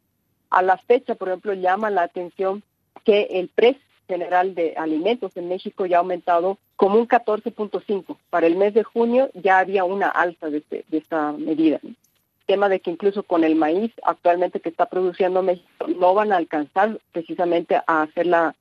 a 0.49 0.63
la 0.63 0.77
fecha, 0.77 1.13
por 1.13 1.27
ejemplo, 1.27 1.53
llama 1.53 1.91
la 1.91 2.03
atención 2.03 2.63
que 3.03 3.27
el 3.31 3.49
precio 3.49 3.81
general 4.07 4.55
de 4.55 4.73
alimentos 4.77 5.35
en 5.35 5.49
México 5.49 5.85
ya 5.85 5.97
ha 5.97 5.99
aumentado 5.99 6.57
como 6.75 6.99
un 6.99 7.07
14.5. 7.07 8.17
Para 8.29 8.47
el 8.47 8.55
mes 8.55 8.73
de 8.73 8.83
junio 8.83 9.29
ya 9.33 9.59
había 9.59 9.83
una 9.83 10.09
alza 10.09 10.49
de, 10.49 10.57
este, 10.57 10.85
esta 10.91 11.31
medida. 11.31 11.79
El 11.83 11.95
tema 12.45 12.69
de 12.69 12.79
que 12.79 12.91
incluso 12.91 13.23
con 13.23 13.43
el 13.43 13.55
maíz 13.55 13.91
actualmente 14.03 14.59
que 14.59 14.69
está 14.69 14.85
produciendo 14.87 15.41
México 15.41 15.87
no 15.87 16.13
van 16.13 16.31
a 16.31 16.37
alcanzar 16.37 16.99
precisamente 17.11 17.75
a 17.75 18.01
hacer 18.03 18.27
la, 18.27 18.55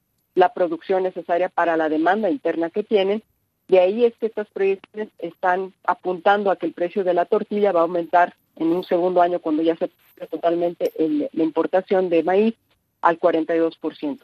producción 0.54 1.02
necesaria 1.02 1.48
para 1.48 1.76
la 1.76 1.88
demanda 1.88 2.28
interna 2.28 2.68
que 2.68 2.82
tienen 2.82 3.22
De 3.68 3.78
ahí 3.78 4.04
es 4.04 4.14
que 4.16 4.26
estas 4.26 4.48
proyecciones 4.48 5.08
están 5.18 5.72
apuntando 5.84 6.50
a 6.50 6.56
que 6.56 6.66
el 6.66 6.72
precio 6.72 7.04
de 7.04 7.14
la 7.14 7.24
tortilla 7.24 7.72
va 7.72 7.80
a 7.80 7.84
aumentar 7.84 8.34
en 8.56 8.68
un 8.68 8.84
segundo 8.84 9.22
año 9.22 9.38
cuando 9.38 9.62
ya 9.62 9.76
se 9.76 9.90
totalmente 10.30 10.92
la 11.32 11.44
importación 11.44 12.08
de 12.08 12.22
maíz 12.22 12.54
al 13.02 13.18
42%. 13.18 14.20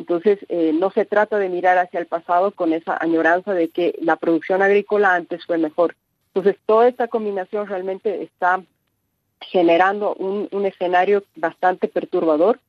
Entonces, 0.00 0.38
eh, 0.48 0.72
no 0.72 0.90
se 0.90 1.04
trata 1.04 1.36
de 1.36 1.50
mirar 1.50 1.76
hacia 1.76 2.00
el 2.00 2.06
pasado 2.06 2.52
con 2.52 2.72
esa 2.72 2.96
añoranza 2.98 3.52
de 3.52 3.68
que 3.68 3.94
la 4.00 4.16
producción 4.16 4.62
agrícola 4.62 5.14
antes 5.14 5.44
fue 5.44 5.58
mejor. 5.58 5.94
Entonces, 6.28 6.58
toda 6.64 6.88
esta 6.88 7.08
combinación 7.08 7.66
realmente 7.66 8.22
está 8.22 8.62
generando 9.42 10.14
un, 10.14 10.64
escenario 10.64 11.22
bastante 11.36 11.86
perturbador. 11.86 12.60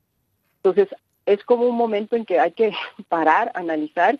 Entonces, 0.56 0.94
es 1.24 1.42
como 1.44 1.64
un 1.64 1.74
momento 1.74 2.16
en 2.16 2.26
que 2.26 2.38
hay 2.38 2.52
que 2.52 2.74
parar, 3.08 3.50
analizar 3.54 4.18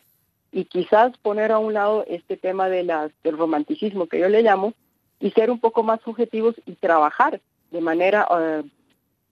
y 0.50 0.64
quizás 0.64 1.14
poner 1.18 1.52
a 1.52 1.58
un 1.58 1.74
lado 1.74 2.06
este 2.08 2.38
tema 2.38 2.70
del 2.70 2.90
romanticismo 3.24 4.06
que 4.06 4.20
yo 4.20 4.30
le 4.30 4.42
llamo 4.42 4.72
y 5.20 5.32
ser 5.32 5.50
un 5.50 5.60
poco 5.60 5.82
más 5.82 6.00
objetivos 6.06 6.54
y 6.64 6.76
trabajar 6.76 7.42
de 7.70 7.80
manera 7.82 8.26
uh, 8.30 8.66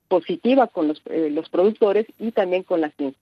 positiva 0.09 0.67
con 0.67 0.89
los, 0.89 1.01
eh, 1.07 1.31
los 1.31 1.49
productores 1.49 2.07
y 2.19 2.33
también 2.33 2.63
con 2.63 2.83
la 2.83 2.91
ciencia. 2.91 3.21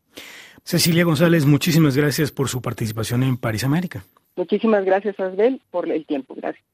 Cecilia 0.65 1.05
González, 1.05 1.47
muchísimas 1.47 1.97
gracias 1.97 2.31
por 2.31 2.49
su 2.49 2.61
participación 2.61 3.23
en 3.23 3.37
París 3.37 3.65
América. 3.65 4.05
Muchísimas 4.37 4.85
gracias, 4.85 5.19
Asbel, 5.19 5.61
por 5.71 5.91
el 5.91 6.07
tiempo. 6.07 6.35
Gracias. 6.37 6.65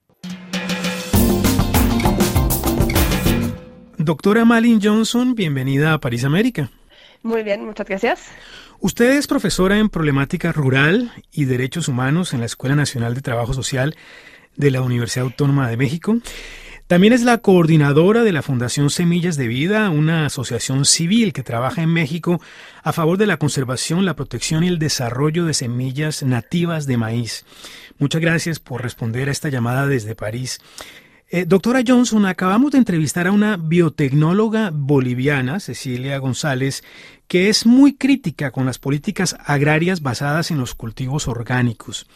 Doctora 3.96 4.44
Malin 4.44 4.80
Johnson, 4.82 5.34
bienvenida 5.34 5.94
a 5.94 5.98
París 5.98 6.24
América. 6.24 6.70
Muy 7.22 7.42
bien, 7.42 7.64
muchas 7.64 7.86
gracias. 7.86 8.30
Usted 8.80 9.16
es 9.16 9.26
profesora 9.26 9.78
en 9.78 9.88
problemática 9.88 10.52
rural 10.52 11.10
y 11.32 11.46
derechos 11.46 11.88
humanos 11.88 12.34
en 12.34 12.40
la 12.40 12.46
Escuela 12.46 12.76
Nacional 12.76 13.14
de 13.14 13.22
Trabajo 13.22 13.54
Social 13.54 13.96
de 14.56 14.70
la 14.70 14.82
Universidad 14.82 15.24
Autónoma 15.24 15.70
de 15.70 15.78
México. 15.78 16.18
También 16.94 17.12
es 17.12 17.24
la 17.24 17.38
coordinadora 17.38 18.22
de 18.22 18.30
la 18.30 18.40
Fundación 18.40 18.88
Semillas 18.88 19.36
de 19.36 19.48
Vida, 19.48 19.90
una 19.90 20.26
asociación 20.26 20.84
civil 20.84 21.32
que 21.32 21.42
trabaja 21.42 21.82
en 21.82 21.88
México 21.88 22.40
a 22.84 22.92
favor 22.92 23.18
de 23.18 23.26
la 23.26 23.36
conservación, 23.36 24.04
la 24.04 24.14
protección 24.14 24.62
y 24.62 24.68
el 24.68 24.78
desarrollo 24.78 25.44
de 25.44 25.54
semillas 25.54 26.22
nativas 26.22 26.86
de 26.86 26.96
maíz. 26.96 27.46
Muchas 27.98 28.20
gracias 28.20 28.60
por 28.60 28.80
responder 28.80 29.28
a 29.28 29.32
esta 29.32 29.48
llamada 29.48 29.88
desde 29.88 30.14
París. 30.14 30.60
Eh, 31.30 31.46
doctora 31.46 31.82
Johnson, 31.84 32.26
acabamos 32.26 32.70
de 32.70 32.78
entrevistar 32.78 33.26
a 33.26 33.32
una 33.32 33.56
biotecnóloga 33.56 34.70
boliviana, 34.72 35.58
Cecilia 35.58 36.18
González, 36.18 36.84
que 37.26 37.48
es 37.48 37.66
muy 37.66 37.96
crítica 37.96 38.52
con 38.52 38.66
las 38.66 38.78
políticas 38.78 39.36
agrarias 39.44 40.00
basadas 40.00 40.52
en 40.52 40.58
los 40.58 40.76
cultivos 40.76 41.26
orgánicos. 41.26 42.06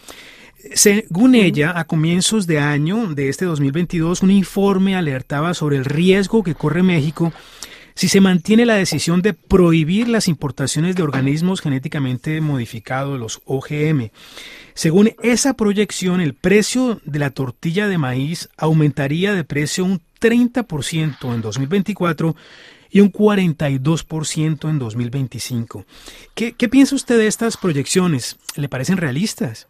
Según 0.74 1.36
ella, 1.36 1.78
a 1.78 1.84
comienzos 1.84 2.46
de 2.46 2.58
año 2.58 3.14
de 3.14 3.28
este 3.28 3.44
2022, 3.44 4.22
un 4.22 4.32
informe 4.32 4.96
alertaba 4.96 5.54
sobre 5.54 5.76
el 5.76 5.84
riesgo 5.84 6.42
que 6.42 6.54
corre 6.54 6.82
México 6.82 7.32
si 7.94 8.08
se 8.08 8.20
mantiene 8.20 8.64
la 8.64 8.76
decisión 8.76 9.22
de 9.22 9.34
prohibir 9.34 10.08
las 10.08 10.28
importaciones 10.28 10.94
de 10.94 11.02
organismos 11.02 11.60
genéticamente 11.60 12.40
modificados, 12.40 13.18
los 13.18 13.40
OGM. 13.44 14.10
Según 14.74 15.14
esa 15.20 15.54
proyección, 15.54 16.20
el 16.20 16.34
precio 16.34 17.00
de 17.04 17.18
la 17.18 17.30
tortilla 17.30 17.88
de 17.88 17.98
maíz 17.98 18.50
aumentaría 18.56 19.34
de 19.34 19.42
precio 19.42 19.84
un 19.84 20.00
30% 20.20 21.34
en 21.34 21.40
2024 21.40 22.36
y 22.90 23.00
un 23.00 23.12
42% 23.12 24.70
en 24.70 24.78
2025. 24.78 25.84
¿Qué, 26.36 26.52
¿Qué 26.52 26.68
piensa 26.68 26.94
usted 26.94 27.18
de 27.18 27.26
estas 27.26 27.56
proyecciones? 27.56 28.36
¿Le 28.54 28.68
parecen 28.68 28.96
realistas? 28.96 29.66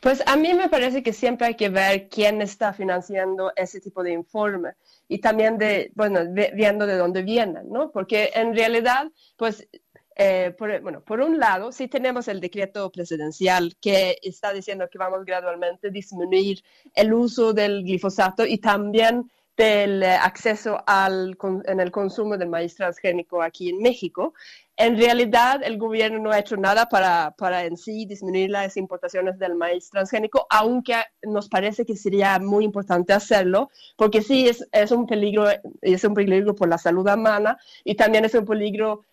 Pues 0.00 0.22
a 0.26 0.36
mí 0.36 0.52
me 0.54 0.68
parece 0.68 1.02
que 1.02 1.12
siempre 1.12 1.48
hay 1.48 1.54
que 1.54 1.68
ver 1.68 2.08
quién 2.08 2.42
está 2.42 2.72
financiando 2.72 3.52
ese 3.56 3.80
tipo 3.80 4.02
de 4.02 4.12
informe 4.12 4.70
y 5.08 5.18
también 5.18 5.58
de, 5.58 5.92
bueno, 5.94 6.20
viendo 6.54 6.86
de 6.86 6.96
dónde 6.96 7.22
vienen, 7.22 7.68
¿no? 7.70 7.90
Porque 7.90 8.30
en 8.34 8.54
realidad, 8.54 9.10
pues 9.36 9.68
eh, 10.16 10.54
por, 10.58 10.80
bueno, 10.82 11.02
por 11.02 11.20
un 11.20 11.38
lado, 11.38 11.72
sí 11.72 11.88
tenemos 11.88 12.28
el 12.28 12.40
decreto 12.40 12.90
presidencial 12.90 13.74
que 13.80 14.18
está 14.22 14.52
diciendo 14.52 14.88
que 14.90 14.98
vamos 14.98 15.24
gradualmente 15.24 15.88
a 15.88 15.90
disminuir 15.90 16.62
el 16.94 17.14
uso 17.14 17.52
del 17.54 17.82
glifosato 17.82 18.44
y 18.44 18.58
también 18.58 19.30
del 19.60 20.02
eh, 20.02 20.14
acceso 20.14 20.82
al, 20.86 21.36
en 21.66 21.80
el 21.80 21.90
consumo 21.90 22.38
del 22.38 22.48
maíz 22.48 22.74
transgénico 22.76 23.42
aquí 23.42 23.68
en 23.68 23.82
México. 23.82 24.32
En 24.74 24.96
realidad, 24.96 25.60
el 25.62 25.76
gobierno 25.76 26.18
no 26.18 26.30
ha 26.30 26.38
hecho 26.38 26.56
nada 26.56 26.86
para, 26.86 27.34
para 27.36 27.64
en 27.66 27.76
sí 27.76 28.06
disminuir 28.06 28.48
las 28.48 28.78
importaciones 28.78 29.38
del 29.38 29.54
maíz 29.56 29.90
transgénico, 29.90 30.46
aunque 30.48 30.94
nos 31.22 31.50
parece 31.50 31.84
que 31.84 31.94
sería 31.94 32.38
muy 32.38 32.64
importante 32.64 33.12
hacerlo, 33.12 33.68
porque 33.96 34.22
sí 34.22 34.48
es, 34.48 34.66
es 34.72 34.92
un 34.92 35.06
peligro, 35.06 35.44
es 35.82 36.04
un 36.04 36.14
peligro 36.14 36.54
por 36.54 36.68
la 36.68 36.78
salud 36.78 37.06
humana 37.06 37.58
y 37.84 37.96
también 37.96 38.24
es 38.24 38.34
un 38.34 38.46
peligro 38.46 39.04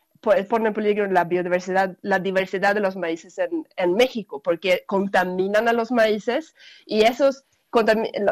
pone 0.50 0.70
en 0.70 0.74
peligro 0.74 1.06
la 1.08 1.26
biodiversidad, 1.26 1.96
la 2.02 2.18
diversidad 2.18 2.74
de 2.74 2.82
los 2.82 2.96
maíces 2.96 3.38
en, 3.38 3.68
en 3.76 3.94
México, 3.94 4.42
porque 4.42 4.84
contaminan 4.88 5.68
a 5.68 5.74
los 5.74 5.92
maíces 5.92 6.56
y 6.88 7.02
esos 7.02 7.44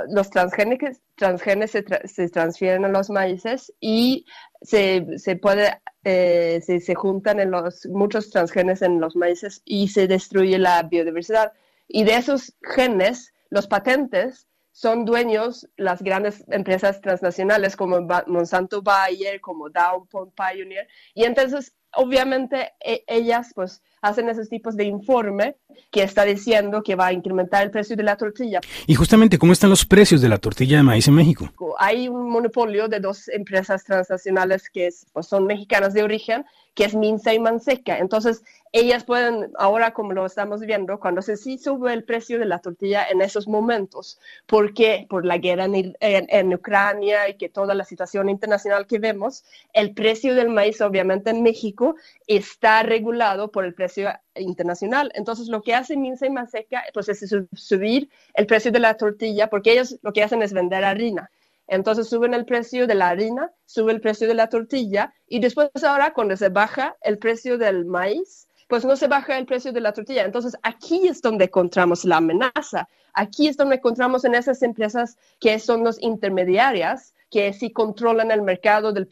los 0.09 0.29
transgenes 0.29 1.71
se, 1.71 2.29
transfieren 2.29 2.85
a 2.85 2.89
los 2.89 3.09
maíces 3.09 3.73
y 3.79 4.25
se, 4.61 5.19
se 5.19 5.35
puede, 5.35 5.81
eh, 6.03 6.61
se, 6.61 6.95
juntan 6.95 7.39
en 7.39 7.51
los, 7.51 7.85
muchos 7.87 8.29
transgenes 8.29 8.81
en 8.81 8.99
los 8.99 9.15
maíces 9.15 9.61
y 9.65 9.89
se 9.89 10.07
destruye 10.07 10.57
la 10.57 10.83
biodiversidad. 10.83 11.53
Y 11.87 12.03
de 12.03 12.15
esos 12.15 12.55
genes, 12.61 13.33
los 13.49 13.67
patentes 13.67 14.47
son 14.71 15.05
dueños 15.05 15.69
las 15.77 16.01
grandes 16.01 16.43
empresas 16.49 16.99
transnacionales 16.99 17.75
como 17.75 18.01
Monsanto 18.27 18.81
Bayer, 18.81 19.39
como 19.39 19.69
Dow 19.69 20.07
Pioneer, 20.35 20.87
y 21.13 21.23
entonces 21.23 21.73
obviamente 21.93 22.73
e, 22.83 23.03
ellas 23.07 23.51
pues 23.55 23.81
hacen 24.05 24.29
esos 24.29 24.49
tipos 24.49 24.75
de 24.75 24.85
informe 24.85 25.55
que 25.91 26.03
está 26.03 26.23
diciendo 26.23 26.83
que 26.83 26.95
va 26.95 27.07
a 27.07 27.13
incrementar 27.13 27.63
el 27.63 27.71
precio 27.71 27.95
de 27.95 28.03
la 28.03 28.15
tortilla. 28.15 28.59
Y 28.85 28.95
justamente, 28.95 29.37
¿cómo 29.37 29.51
están 29.51 29.69
los 29.69 29.85
precios 29.85 30.21
de 30.21 30.29
la 30.29 30.37
tortilla 30.37 30.77
de 30.77 30.83
maíz 30.83 31.07
en 31.07 31.15
México? 31.15 31.49
Hay 31.79 32.07
un 32.07 32.29
monopolio 32.29 32.87
de 32.87 32.99
dos 32.99 33.27
empresas 33.29 33.83
transnacionales 33.83 34.69
que 34.69 34.89
pues, 35.11 35.25
son 35.27 35.45
mexicanas 35.45 35.93
de 35.93 36.03
origen 36.03 36.45
que 36.75 36.83
es 36.83 36.93
Minsa 36.93 37.33
y 37.33 37.39
Manseca. 37.39 37.97
Entonces, 37.97 38.43
ellas 38.73 39.05
pueden, 39.05 39.51
ahora 39.57 39.93
como 39.93 40.11
lo 40.11 40.25
estamos 40.25 40.59
viendo, 40.59 40.99
cuando 40.99 41.21
se 41.21 41.37
sí 41.37 41.57
sube 41.57 41.93
el 41.93 42.03
precio 42.03 42.37
de 42.37 42.45
la 42.45 42.59
tortilla 42.59 43.07
en 43.09 43.21
esos 43.21 43.47
momentos, 43.47 44.19
porque 44.45 45.07
por 45.09 45.25
la 45.25 45.37
guerra 45.37 45.63
en, 45.63 45.95
en, 46.01 46.53
Ucrania 46.53 47.29
y 47.29 47.35
que 47.35 47.47
toda 47.47 47.73
la 47.73 47.85
situación 47.85 48.27
internacional 48.27 48.85
que 48.85 48.99
vemos, 48.99 49.45
el 49.71 49.93
precio 49.93 50.35
del 50.35 50.49
maíz, 50.49 50.81
obviamente 50.81 51.29
en 51.29 51.41
México, 51.41 51.95
está 52.27 52.83
regulado 52.83 53.51
por 53.51 53.63
el 53.63 53.73
internacional. 54.35 55.11
Entonces, 55.15 55.47
lo 55.47 55.61
que 55.61 55.73
hace 55.73 55.97
Minsa 55.97 56.25
y 56.25 56.29
Manseca 56.29 56.83
pues, 56.93 57.09
es 57.09 57.35
subir 57.53 58.09
el 58.33 58.45
precio 58.45 58.71
de 58.71 58.79
la 58.79 58.95
tortilla, 58.95 59.49
porque 59.49 59.73
ellos 59.73 59.97
lo 60.01 60.13
que 60.13 60.23
hacen 60.23 60.41
es 60.41 60.53
vender 60.53 60.83
harina. 60.83 61.29
Entonces 61.67 62.07
suben 62.07 62.33
el 62.33 62.45
precio 62.45 62.87
de 62.87 62.95
la 62.95 63.09
harina, 63.09 63.51
sube 63.65 63.91
el 63.91 64.01
precio 64.01 64.27
de 64.27 64.35
la 64.35 64.49
tortilla 64.49 65.13
y 65.27 65.39
después 65.39 65.69
ahora 65.83 66.13
cuando 66.13 66.37
se 66.37 66.49
baja 66.49 66.95
el 67.01 67.17
precio 67.17 67.57
del 67.57 67.85
maíz, 67.85 68.47
pues 68.67 68.85
no 68.85 68.95
se 68.95 69.07
baja 69.07 69.37
el 69.37 69.45
precio 69.45 69.71
de 69.71 69.81
la 69.81 69.93
tortilla. 69.93 70.25
Entonces 70.25 70.55
aquí 70.61 71.07
es 71.07 71.21
donde 71.21 71.45
encontramos 71.45 72.05
la 72.05 72.17
amenaza. 72.17 72.87
Aquí 73.13 73.47
es 73.47 73.57
donde 73.57 73.77
encontramos 73.77 74.25
en 74.25 74.35
esas 74.35 74.61
empresas 74.61 75.17
que 75.39 75.57
son 75.59 75.83
los 75.83 76.01
intermediarias 76.01 77.14
que 77.29 77.53
sí 77.53 77.71
controlan 77.71 78.31
el 78.31 78.41
mercado 78.41 78.93
del 78.93 79.07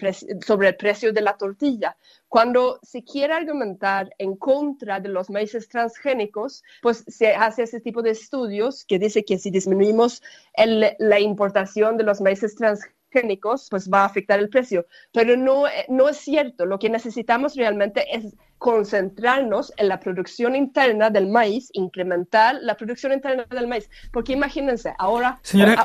sobre 0.45 0.69
el 0.69 0.75
precio 0.75 1.13
de 1.13 1.21
la 1.21 1.37
tortilla. 1.37 1.97
Cuando 2.27 2.79
se 2.81 3.03
quiere 3.03 3.33
argumentar 3.33 4.09
en 4.17 4.35
contra 4.35 4.99
de 4.99 5.09
los 5.09 5.29
maíces 5.29 5.67
transgénicos, 5.67 6.63
pues 6.81 7.03
se 7.07 7.35
hace 7.35 7.63
ese 7.63 7.79
tipo 7.79 8.01
de 8.01 8.11
estudios 8.11 8.85
que 8.85 8.99
dice 8.99 9.23
que 9.23 9.37
si 9.37 9.51
disminuimos 9.51 10.21
la 10.57 11.19
importación 11.19 11.97
de 11.97 12.03
los 12.03 12.21
maíces 12.21 12.55
transgénicos, 12.55 13.67
pues 13.69 13.89
va 13.89 14.01
a 14.01 14.05
afectar 14.05 14.39
el 14.39 14.49
precio. 14.49 14.87
Pero 15.11 15.37
no, 15.37 15.65
no 15.89 16.09
es 16.09 16.17
cierto. 16.17 16.65
Lo 16.65 16.79
que 16.79 16.89
necesitamos 16.89 17.55
realmente 17.55 18.05
es 18.15 18.35
concentrarnos 18.57 19.73
en 19.77 19.89
la 19.89 19.99
producción 19.99 20.55
interna 20.55 21.09
del 21.09 21.27
maíz, 21.27 21.69
incrementar 21.73 22.55
la 22.61 22.75
producción 22.77 23.11
interna 23.11 23.45
del 23.49 23.67
maíz. 23.67 23.89
Porque 24.11 24.33
imagínense, 24.33 24.95
ahora, 24.97 25.39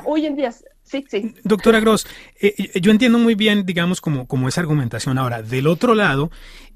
hoy 0.05 0.27
en 0.27 0.37
día 0.37 0.55
Sí, 0.89 1.05
sí. 1.09 1.35
Doctora 1.45 1.81
Gross, 1.81 2.07
eh, 2.41 2.55
eh, 2.57 2.81
yo 2.81 2.91
entiendo 2.91 3.19
muy 3.19 3.35
bien, 3.35 3.67
digamos, 3.67 4.01
como, 4.01 4.27
como 4.27 4.49
esa 4.49 4.61
argumentación. 4.61 5.19
Ahora, 5.19 5.43
del 5.43 5.67
otro 5.67 5.95
lado, 5.95 6.31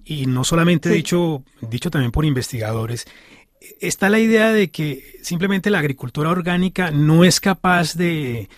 y 0.04 0.26
no 0.26 0.44
solamente 0.44 0.90
dicho, 0.90 1.44
dicho 1.60 1.90
también 1.90 2.12
por 2.12 2.24
investigadores, 2.24 3.06
está 3.80 4.08
la 4.10 4.18
idea 4.18 4.52
de 4.52 4.70
que 4.70 5.18
simplemente 5.22 5.70
la 5.70 5.78
agricultura 5.78 6.30
orgánica 6.30 6.90
no 6.90 7.24
es 7.24 7.40
capaz 7.40 7.94
de 7.94 8.48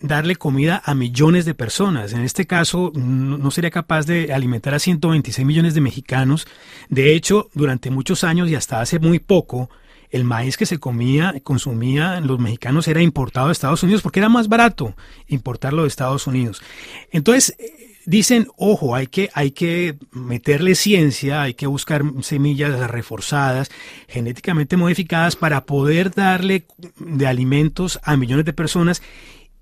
darle 0.00 0.36
comida 0.36 0.82
a 0.84 0.94
millones 0.94 1.44
de 1.44 1.54
personas. 1.54 2.12
En 2.12 2.22
este 2.22 2.46
caso, 2.46 2.92
no 2.94 3.50
sería 3.50 3.70
capaz 3.70 4.04
de 4.04 4.32
alimentar 4.32 4.74
a 4.74 4.78
126 4.78 5.46
millones 5.46 5.74
de 5.74 5.80
mexicanos. 5.80 6.46
De 6.88 7.14
hecho, 7.14 7.50
durante 7.54 7.90
muchos 7.90 8.24
años 8.24 8.50
y 8.50 8.54
hasta 8.54 8.80
hace 8.80 8.98
muy 8.98 9.20
poco, 9.20 9.70
el 10.12 10.24
maíz 10.24 10.56
que 10.56 10.66
se 10.66 10.78
comía, 10.78 11.34
consumía 11.42 12.20
los 12.20 12.38
mexicanos 12.38 12.86
era 12.86 13.02
importado 13.02 13.46
de 13.48 13.52
Estados 13.52 13.82
Unidos 13.82 14.02
porque 14.02 14.20
era 14.20 14.28
más 14.28 14.48
barato 14.48 14.94
importarlo 15.26 15.82
de 15.82 15.88
Estados 15.88 16.26
Unidos. 16.26 16.62
Entonces, 17.10 17.56
dicen, 18.04 18.48
ojo, 18.56 18.94
hay 18.94 19.06
que, 19.06 19.30
hay 19.32 19.52
que 19.52 19.96
meterle 20.12 20.74
ciencia, 20.74 21.42
hay 21.42 21.54
que 21.54 21.66
buscar 21.66 22.02
semillas 22.20 22.78
reforzadas, 22.90 23.70
genéticamente 24.06 24.76
modificadas 24.76 25.34
para 25.34 25.64
poder 25.64 26.10
darle 26.14 26.66
de 26.98 27.26
alimentos 27.26 27.98
a 28.02 28.16
millones 28.16 28.44
de 28.44 28.52
personas. 28.52 29.02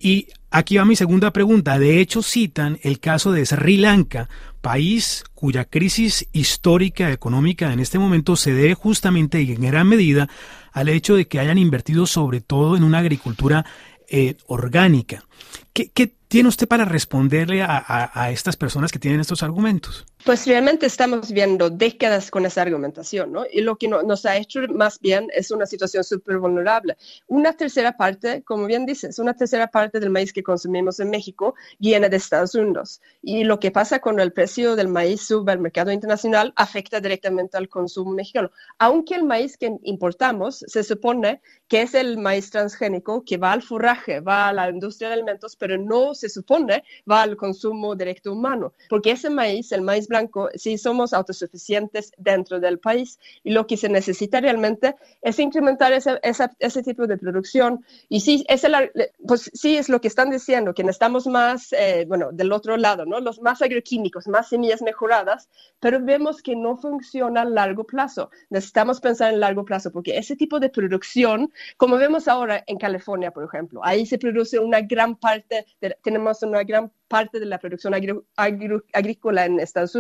Y 0.03 0.29
aquí 0.51 0.79
va 0.79 0.87
mi 0.87 0.97
segunda 0.97 1.31
pregunta. 1.31 1.79
De 1.79 2.01
hecho, 2.01 2.23
citan 2.23 2.79
el 2.83 3.01
caso 3.01 3.33
de 3.33 3.45
Sri 3.45 3.77
Lanka, 3.77 4.31
país 4.63 5.25
cuya 5.35 5.67
crisis 5.67 6.27
histórica 6.33 7.13
económica 7.13 7.71
en 7.73 7.81
este 7.81 7.99
momento 7.99 8.35
se 8.35 8.55
debe 8.55 8.75
justamente 8.75 9.43
y 9.43 9.53
en 9.53 9.61
gran 9.61 9.87
medida 9.87 10.29
al 10.73 10.89
hecho 10.89 11.17
de 11.17 11.29
que 11.29 11.39
hayan 11.39 11.59
invertido 11.59 12.07
sobre 12.07 12.41
todo 12.41 12.77
en 12.77 12.83
una 12.83 12.99
agricultura 12.99 13.67
eh, 14.09 14.37
orgánica. 14.47 15.25
¿Qué, 15.75 15.91
¿Qué, 15.91 16.15
tiene 16.29 16.49
usted 16.49 16.69
para 16.69 16.85
responderle 16.85 17.63
a, 17.63 18.31
estas 18.31 18.57
personas 18.57 18.93
que 18.93 19.01
tienen 19.01 19.21
estos 19.21 19.43
argumentos? 19.43 20.07
Pues 20.23 20.47
realmente 20.47 20.85
estamos 20.85 21.33
viendo 21.33 21.71
décadas 21.71 22.31
con 22.31 22.45
esa 22.45 22.61
argumentación, 22.61 23.33
¿no? 23.33 23.45
Y 23.51 23.63
lo 23.63 23.77
que 23.77 23.89
no, 23.89 24.03
nos 24.03 24.27
ha 24.27 24.37
hecho 24.37 24.61
más 24.69 25.01
bien 25.01 25.29
es 25.35 25.51
una 25.51 25.65
situación 25.65 26.05
súper 26.05 26.37
vulnerable. 26.39 26.99
Una 27.27 27.55
tercera 27.55 27.97
parte, 27.97 28.43
como 28.43 28.67
bien 28.67 28.85
dices, 28.85 29.19
una 29.19 29.33
tercera 29.33 29.69
parte 29.69 29.99
del 29.99 30.11
maíz 30.11 30.35
que 30.35 30.43
consumimos 30.43 31.01
en 31.01 31.09
México 31.09 31.55
viene 31.79 32.11
de 32.11 32.19
Estados 32.19 32.55
Unidos. 32.55 33.01
Y 33.23 33.45
lo 33.45 33.59
que 33.59 33.71
pasa 33.71 34.01
cuando 34.01 34.23
el 34.23 34.35
precio 34.35 34.77
del 34.77 34.89
maíz 34.89 35.23
sube 35.23 35.53
al 35.53 35.59
mercado 35.59 35.91
internacional 35.91 36.53
afecta 36.55 37.01
directamente 37.01 37.57
al 37.57 37.71
consumo 37.71 38.13
mexicano. 38.13 38.51
Aunque 38.79 39.15
el 39.15 39.25
maíz 39.25 39.57
que 39.57 39.75
importamos 39.85 40.65
se 40.67 40.85
supone 40.85 41.41
que 41.67 41.81
es 41.81 41.95
el 41.95 42.19
maíz 42.19 42.51
transgénico 42.51 43.25
que 43.25 43.39
va 43.39 43.53
al 43.53 43.63
forraje, 43.63 44.21
va 44.21 44.49
a 44.49 44.53
la 44.53 44.69
industria 44.69 45.09
de 45.09 45.15
alimentos, 45.15 45.57
pero 45.57 45.79
no 45.79 46.15
se 46.15 46.29
supone 46.29 46.85
va 47.11 47.23
al 47.23 47.37
consumo 47.39 47.97
directo 47.97 48.33
humano, 48.33 48.75
porque 48.91 49.13
ese 49.13 49.31
maíz, 49.31 49.73
el 49.73 49.81
maíz 49.81 50.10
blanco, 50.11 50.51
sí 50.55 50.77
somos 50.77 51.15
autosuficientes 51.15 52.13
dentro 52.19 52.61
del 52.61 52.79
país 52.79 53.19
y 53.43 53.53
lo 53.53 53.67
que 53.67 53.79
se 53.79 53.89
necesita 53.89 54.41
realmente 54.41 54.97
es 55.23 55.39
incrementar 55.39 55.93
ese, 55.95 56.19
esa, 56.23 56.51
ese 56.59 56.83
tipo 56.83 57.07
de 57.07 57.17
producción 57.17 57.85
y 58.11 58.21
sí 58.21 58.45
es, 58.49 58.65
el, 58.65 58.75
pues, 59.27 59.51
sí 59.55 59.77
es 59.79 59.89
lo 59.89 60.01
que 60.01 60.09
están 60.09 60.31
diciendo, 60.31 60.75
que 60.75 60.85
necesitamos 60.85 61.27
más, 61.27 61.73
eh, 61.73 62.05
bueno, 62.07 62.31
del 62.33 62.53
otro 62.53 62.77
lado, 62.77 63.07
¿no? 63.07 63.21
Los 63.21 63.41
más 63.41 63.63
agroquímicos, 63.63 64.29
más 64.29 64.49
semillas 64.49 64.83
mejoradas, 64.83 65.49
pero 65.79 66.05
vemos 66.05 66.43
que 66.43 66.57
no 66.57 66.77
funciona 66.77 67.43
a 67.43 67.45
largo 67.45 67.85
plazo. 67.85 68.31
Necesitamos 68.51 69.01
pensar 69.01 69.33
en 69.33 69.41
largo 69.41 69.65
plazo 69.65 69.91
porque 69.93 70.19
ese 70.19 70.37
tipo 70.37 70.61
de 70.61 70.69
producción, 70.69 71.53
como 71.77 71.97
vemos 71.97 72.29
ahora 72.29 72.63
en 72.67 72.79
California, 72.79 73.31
por 73.31 73.45
ejemplo, 73.45 73.81
ahí 73.85 74.05
se 74.05 74.19
produce 74.19 74.59
una 74.59 74.81
gran 74.81 75.17
parte, 75.17 75.65
de, 75.81 75.97
tenemos 76.03 76.43
una 76.43 76.65
gran 76.65 76.91
parte 77.09 77.41
de 77.41 77.47
la 77.47 77.59
producción 77.59 77.93
agri 77.93 78.15
agri 78.37 78.81
agrícola 78.93 79.45
en 79.45 79.61
Estados 79.61 79.95
Unidos. 79.95 80.00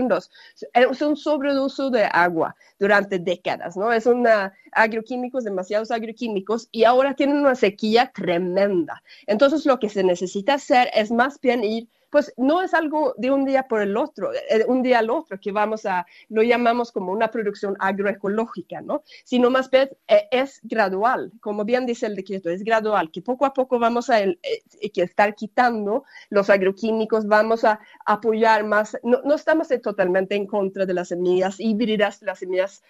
Es 0.72 1.02
un 1.02 1.16
sobreuso 1.16 1.90
de 1.90 2.04
agua 2.04 2.54
durante 2.78 3.18
décadas, 3.18 3.76
¿no? 3.76 3.92
Es 3.92 4.06
una 4.06 4.52
agroquímicos, 4.72 5.44
demasiados 5.44 5.90
agroquímicos, 5.90 6.68
y 6.72 6.84
ahora 6.84 7.14
tienen 7.14 7.38
una 7.38 7.54
sequía 7.54 8.12
tremenda. 8.14 9.02
Entonces, 9.26 9.66
lo 9.66 9.78
que 9.78 9.88
se 9.88 10.02
necesita 10.04 10.54
hacer 10.54 10.90
es 10.94 11.10
más 11.10 11.40
bien 11.40 11.64
ir 11.64 11.88
pues 12.10 12.32
no 12.36 12.60
es 12.62 12.74
algo 12.74 13.14
de 13.16 13.30
un 13.30 13.44
día 13.44 13.68
por 13.68 13.80
el 13.80 13.96
otro, 13.96 14.32
eh, 14.32 14.64
un 14.66 14.82
día 14.82 14.98
al 14.98 15.10
otro, 15.10 15.38
que 15.40 15.52
vamos 15.52 15.86
a, 15.86 16.06
lo 16.28 16.42
llamamos 16.42 16.92
como 16.92 17.12
una 17.12 17.30
producción 17.30 17.76
agroecológica, 17.78 18.80
¿no? 18.80 19.02
Sino 19.24 19.48
más 19.50 19.70
bien 19.70 19.90
eh, 20.08 20.28
es 20.30 20.60
gradual, 20.64 21.32
como 21.40 21.64
bien 21.64 21.86
dice 21.86 22.06
el 22.06 22.16
decreto, 22.16 22.50
es 22.50 22.64
gradual, 22.64 23.10
que 23.10 23.22
poco 23.22 23.46
a 23.46 23.52
poco 23.52 23.78
vamos 23.78 24.10
a 24.10 24.20
eh, 24.22 24.38
que 24.92 25.02
estar 25.02 25.34
quitando 25.34 26.04
los 26.30 26.50
agroquímicos, 26.50 27.26
vamos 27.26 27.64
a 27.64 27.80
apoyar 28.04 28.64
más, 28.64 28.98
no, 29.02 29.34
estamos 29.34 29.68
totalmente 29.82 30.34
en 30.34 30.46
contra 30.46 30.84
de 30.84 30.94
las 30.94 31.08
semillas 31.08 31.60
híbridas, 31.60 32.22
las 32.22 32.40
semillas 32.40 32.82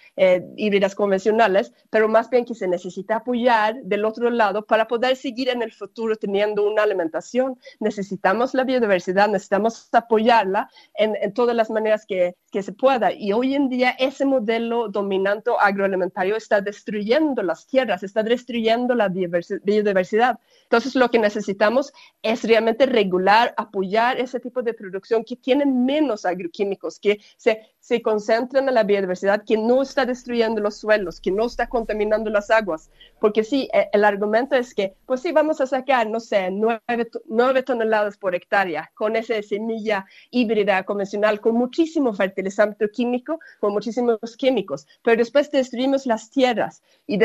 híbridas 0.56 0.94
convencionales, 0.94 1.72
pero 1.90 2.08
más 2.08 2.30
bien 2.30 2.44
que 2.44 2.54
se 2.54 2.66
necesita 2.66 3.16
apoyar 3.16 3.76
del 3.82 4.04
otro 4.04 4.30
lado 4.30 4.64
para 4.64 4.86
poder 4.88 5.16
seguir 5.16 5.48
en 5.50 5.62
el 5.62 5.72
futuro 5.72 6.16
teniendo 6.16 6.66
una 6.66 6.82
alimentación. 6.82 7.58
Necesitamos 7.80 8.54
la 8.54 8.64
biodiversidad 8.64 9.09
necesitamos 9.12 9.88
apoyarla 9.92 10.70
en, 10.94 11.16
en 11.20 11.32
todas 11.32 11.54
las 11.56 11.70
maneras 11.70 12.04
que, 12.06 12.36
que, 12.50 12.62
se 12.62 12.72
pueda. 12.72 13.12
Y 13.12 13.32
hoy 13.32 13.54
en 13.54 13.68
día 13.68 13.90
ese 13.98 14.24
modelo 14.24 14.88
dominante 14.88 15.50
agroalimentario 15.58 16.36
está 16.36 16.60
destruyendo 16.60 17.42
las 17.42 17.66
tierras, 17.66 18.02
está 18.02 18.22
destruyendo 18.22 18.94
la 18.94 19.08
biodiversidad. 19.08 20.38
Entonces 20.62 20.94
lo 20.94 21.10
que 21.10 21.18
necesitamos 21.18 21.92
es 22.22 22.44
realmente 22.44 22.86
regular, 22.86 23.54
apoyar 23.56 24.18
ese 24.18 24.40
tipo 24.40 24.62
de 24.62 24.74
producción 24.74 25.24
que 25.24 25.36
tiene 25.36 25.66
menos 25.66 26.24
agroquímicos, 26.24 26.98
que 26.98 27.20
se, 27.36 27.60
se 27.80 28.02
concentran 28.02 28.68
en 28.68 28.74
la 28.74 28.84
biodiversidad, 28.84 29.44
que 29.44 29.56
no 29.56 29.82
está 29.82 30.06
destruyendo 30.06 30.60
los 30.60 30.76
suelos, 30.76 31.20
que 31.20 31.30
no 31.30 31.46
está 31.46 31.68
contaminando 31.68 32.30
las 32.30 32.50
aguas. 32.50 32.90
Porque 33.20 33.44
sí, 33.44 33.68
e, 33.72 33.88
el 33.92 34.04
argumento 34.04 34.56
es 34.56 34.74
que, 34.74 34.94
pues 35.06 35.22
sí, 35.22 35.32
vamos 35.32 35.60
a 35.60 35.66
sacar, 35.66 36.08
no 36.08 36.20
sé, 36.20 36.50
nueve, 36.50 37.10
nueve 37.26 37.62
toneladas 37.62 38.16
por 38.16 38.34
hectárea 38.34 38.90
con 39.00 39.16
esa 39.16 39.40
semilla 39.40 40.04
híbrida 40.30 40.84
convencional, 40.84 41.40
con 41.40 41.54
muchísimo 41.54 42.12
fertilizante 42.12 42.90
químico, 42.90 43.40
con 43.58 43.72
muchísimos 43.72 44.36
químicos, 44.36 44.86
pero 45.02 45.16
después 45.16 45.50
destruimos 45.50 46.04
las 46.04 46.30
tierras 46.30 46.82
y, 47.06 47.18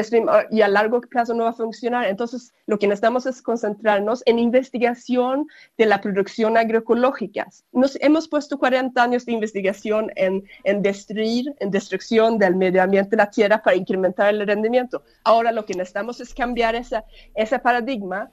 y 0.51 0.61
a 0.61 0.67
largo 0.69 1.01
plazo 1.01 1.33
no 1.33 1.43
va 1.43 1.49
a 1.49 1.53
funcionar. 1.53 2.05
Entonces, 2.07 2.53
lo 2.65 2.79
que 2.79 2.87
necesitamos 2.87 3.25
es 3.25 3.41
concentrarnos 3.41 4.23
en 4.25 4.39
investigación 4.39 5.47
de 5.77 5.85
la 5.85 5.99
producción 5.99 6.55
agroecológica. 6.55 7.45
Nos 7.73 7.97
hemos 7.99 8.29
puesto 8.29 8.57
40 8.57 9.03
años 9.03 9.25
de 9.25 9.33
investigación 9.33 10.13
en, 10.15 10.45
en 10.63 10.81
destruir, 10.81 11.53
en 11.59 11.71
destrucción 11.71 12.37
del 12.37 12.55
medio 12.55 12.81
ambiente 12.83 13.09
de 13.09 13.17
la 13.17 13.29
tierra 13.29 13.61
para 13.61 13.75
incrementar 13.75 14.33
el 14.33 14.47
rendimiento. 14.47 15.03
Ahora 15.25 15.51
lo 15.51 15.65
que 15.65 15.73
necesitamos 15.73 16.21
es 16.21 16.33
cambiar 16.33 16.73
esa, 16.73 17.03
ese 17.33 17.59
paradigma 17.59 18.31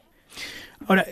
Ahora, 0.88 1.06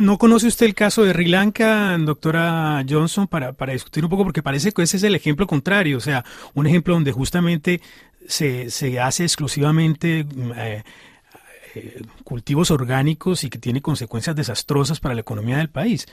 ¿no 0.00 0.18
conoce 0.18 0.46
usted 0.46 0.66
el 0.66 0.74
caso 0.74 1.04
de 1.04 1.12
Sri 1.12 1.26
Lanka, 1.26 1.96
doctora 1.98 2.84
Johnson, 2.88 3.26
para, 3.26 3.52
para 3.52 3.72
discutir 3.72 4.04
un 4.04 4.10
poco? 4.10 4.24
Porque 4.24 4.42
parece 4.42 4.72
que 4.72 4.82
ese 4.82 4.96
es 4.96 5.02
el 5.02 5.14
ejemplo 5.14 5.46
contrario, 5.46 5.98
o 5.98 6.00
sea, 6.00 6.24
un 6.54 6.66
ejemplo 6.66 6.94
donde 6.94 7.12
justamente 7.12 7.80
se, 8.26 8.70
se 8.70 9.00
hace 9.00 9.24
exclusivamente 9.24 10.26
eh, 10.56 10.82
eh, 11.74 12.02
cultivos 12.24 12.70
orgánicos 12.70 13.44
y 13.44 13.50
que 13.50 13.58
tiene 13.58 13.80
consecuencias 13.80 14.36
desastrosas 14.36 15.00
para 15.00 15.14
la 15.14 15.20
economía 15.20 15.58
del 15.58 15.70
país. 15.70 16.06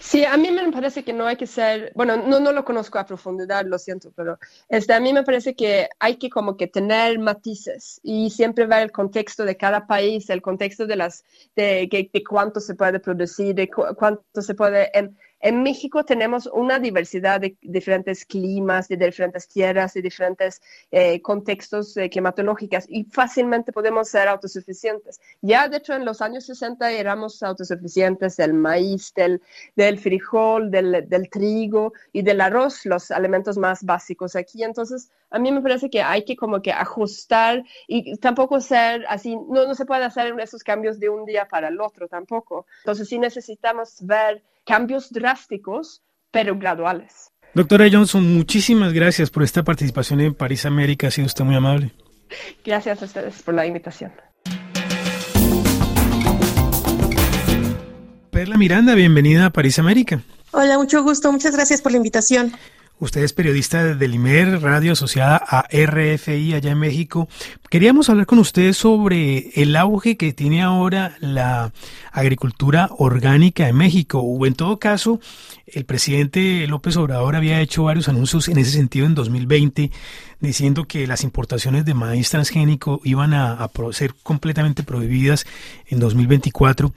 Sí, 0.00 0.24
a 0.24 0.36
mí 0.36 0.50
me 0.50 0.70
parece 0.70 1.04
que 1.04 1.12
no 1.12 1.26
hay 1.26 1.36
que 1.36 1.46
ser, 1.46 1.92
bueno, 1.94 2.16
no, 2.16 2.40
no 2.40 2.52
lo 2.52 2.64
conozco 2.64 2.98
a 2.98 3.06
profundidad, 3.06 3.64
lo 3.64 3.78
siento, 3.78 4.12
pero 4.14 4.38
este, 4.68 4.92
a 4.92 5.00
mí 5.00 5.12
me 5.12 5.22
parece 5.22 5.54
que 5.54 5.88
hay 5.98 6.16
que 6.16 6.30
como 6.30 6.56
que 6.56 6.66
tener 6.66 7.18
matices 7.18 8.00
y 8.02 8.30
siempre 8.30 8.66
ver 8.66 8.82
el 8.82 8.92
contexto 8.92 9.44
de 9.44 9.56
cada 9.56 9.86
país, 9.86 10.28
el 10.30 10.42
contexto 10.42 10.86
de 10.86 10.96
las, 10.96 11.24
de, 11.56 11.88
de, 11.90 12.10
de 12.12 12.24
cuánto 12.24 12.60
se 12.60 12.74
puede 12.74 13.00
producir, 13.00 13.54
de 13.54 13.68
cu 13.68 13.82
cuánto 13.96 14.42
se 14.42 14.54
puede... 14.54 14.90
en 15.44 15.62
México 15.62 16.06
tenemos 16.06 16.46
una 16.46 16.78
diversidad 16.78 17.38
de 17.38 17.54
diferentes 17.60 18.24
climas, 18.24 18.88
de 18.88 18.96
diferentes 18.96 19.46
tierras, 19.46 19.92
de 19.92 20.00
diferentes 20.00 20.62
eh, 20.90 21.20
contextos 21.20 21.94
eh, 21.98 22.08
climatológicos 22.08 22.86
y 22.88 23.04
fácilmente 23.04 23.70
podemos 23.70 24.08
ser 24.08 24.26
autosuficientes. 24.26 25.20
Ya 25.42 25.68
de 25.68 25.76
hecho 25.76 25.92
en 25.92 26.06
los 26.06 26.22
años 26.22 26.46
60 26.46 26.90
éramos 26.92 27.42
autosuficientes 27.42 28.38
del 28.38 28.54
maíz, 28.54 29.12
del, 29.14 29.42
del 29.76 29.98
frijol, 29.98 30.70
del, 30.70 31.06
del 31.10 31.28
trigo 31.28 31.92
y 32.10 32.22
del 32.22 32.40
arroz, 32.40 32.86
los 32.86 33.10
alimentos 33.10 33.58
más 33.58 33.84
básicos 33.84 34.36
aquí. 34.36 34.64
Entonces, 34.64 35.10
a 35.28 35.38
mí 35.38 35.52
me 35.52 35.60
parece 35.60 35.90
que 35.90 36.00
hay 36.00 36.24
que 36.24 36.36
como 36.36 36.62
que 36.62 36.72
ajustar 36.72 37.62
y 37.86 38.16
tampoco 38.16 38.62
ser 38.62 39.04
así, 39.10 39.36
no, 39.36 39.66
no 39.66 39.74
se 39.74 39.84
puede 39.84 40.04
hacer 40.04 40.32
esos 40.40 40.62
cambios 40.62 40.98
de 40.98 41.10
un 41.10 41.26
día 41.26 41.46
para 41.46 41.68
el 41.68 41.82
otro 41.82 42.08
tampoco. 42.08 42.64
Entonces 42.78 43.10
sí 43.10 43.18
necesitamos 43.18 43.98
ver 44.00 44.42
cambios 44.64 45.10
drásticos, 45.10 46.02
pero 46.30 46.58
graduales. 46.58 47.30
Doctora 47.54 47.86
Johnson, 47.90 48.34
muchísimas 48.34 48.92
gracias 48.92 49.30
por 49.30 49.42
esta 49.44 49.62
participación 49.62 50.20
en 50.20 50.34
París 50.34 50.66
América. 50.66 51.06
Ha 51.06 51.10
sido 51.10 51.26
usted 51.26 51.44
muy 51.44 51.54
amable. 51.54 51.92
Gracias 52.64 53.00
a 53.00 53.04
ustedes 53.04 53.42
por 53.42 53.54
la 53.54 53.66
invitación. 53.66 54.12
Perla 58.30 58.56
Miranda, 58.56 58.96
bienvenida 58.96 59.46
a 59.46 59.50
París 59.50 59.78
América. 59.78 60.20
Hola, 60.50 60.76
mucho 60.76 61.04
gusto. 61.04 61.30
Muchas 61.30 61.54
gracias 61.54 61.80
por 61.80 61.92
la 61.92 61.98
invitación. 61.98 62.52
Usted 63.00 63.24
es 63.24 63.32
periodista 63.32 63.96
del 63.96 64.14
IMER, 64.14 64.62
radio 64.62 64.92
asociada 64.92 65.36
a 65.36 65.66
RFI 65.72 66.54
allá 66.54 66.70
en 66.70 66.78
México. 66.78 67.28
Queríamos 67.68 68.08
hablar 68.08 68.26
con 68.26 68.38
usted 68.38 68.72
sobre 68.72 69.50
el 69.60 69.74
auge 69.74 70.16
que 70.16 70.32
tiene 70.32 70.62
ahora 70.62 71.16
la 71.18 71.72
agricultura 72.12 72.88
orgánica 72.96 73.68
en 73.68 73.74
México. 73.74 74.20
O 74.20 74.46
en 74.46 74.54
todo 74.54 74.78
caso, 74.78 75.18
el 75.66 75.84
presidente 75.84 76.68
López 76.68 76.96
Obrador 76.96 77.34
había 77.34 77.60
hecho 77.60 77.82
varios 77.82 78.08
anuncios 78.08 78.46
en 78.46 78.58
ese 78.58 78.70
sentido 78.70 79.06
en 79.06 79.16
2020, 79.16 79.90
diciendo 80.38 80.84
que 80.84 81.08
las 81.08 81.24
importaciones 81.24 81.84
de 81.84 81.94
maíz 81.94 82.30
transgénico 82.30 83.00
iban 83.02 83.34
a, 83.34 83.54
a 83.54 83.70
ser 83.90 84.14
completamente 84.22 84.84
prohibidas 84.84 85.46
en 85.88 85.98
2024. 85.98 86.94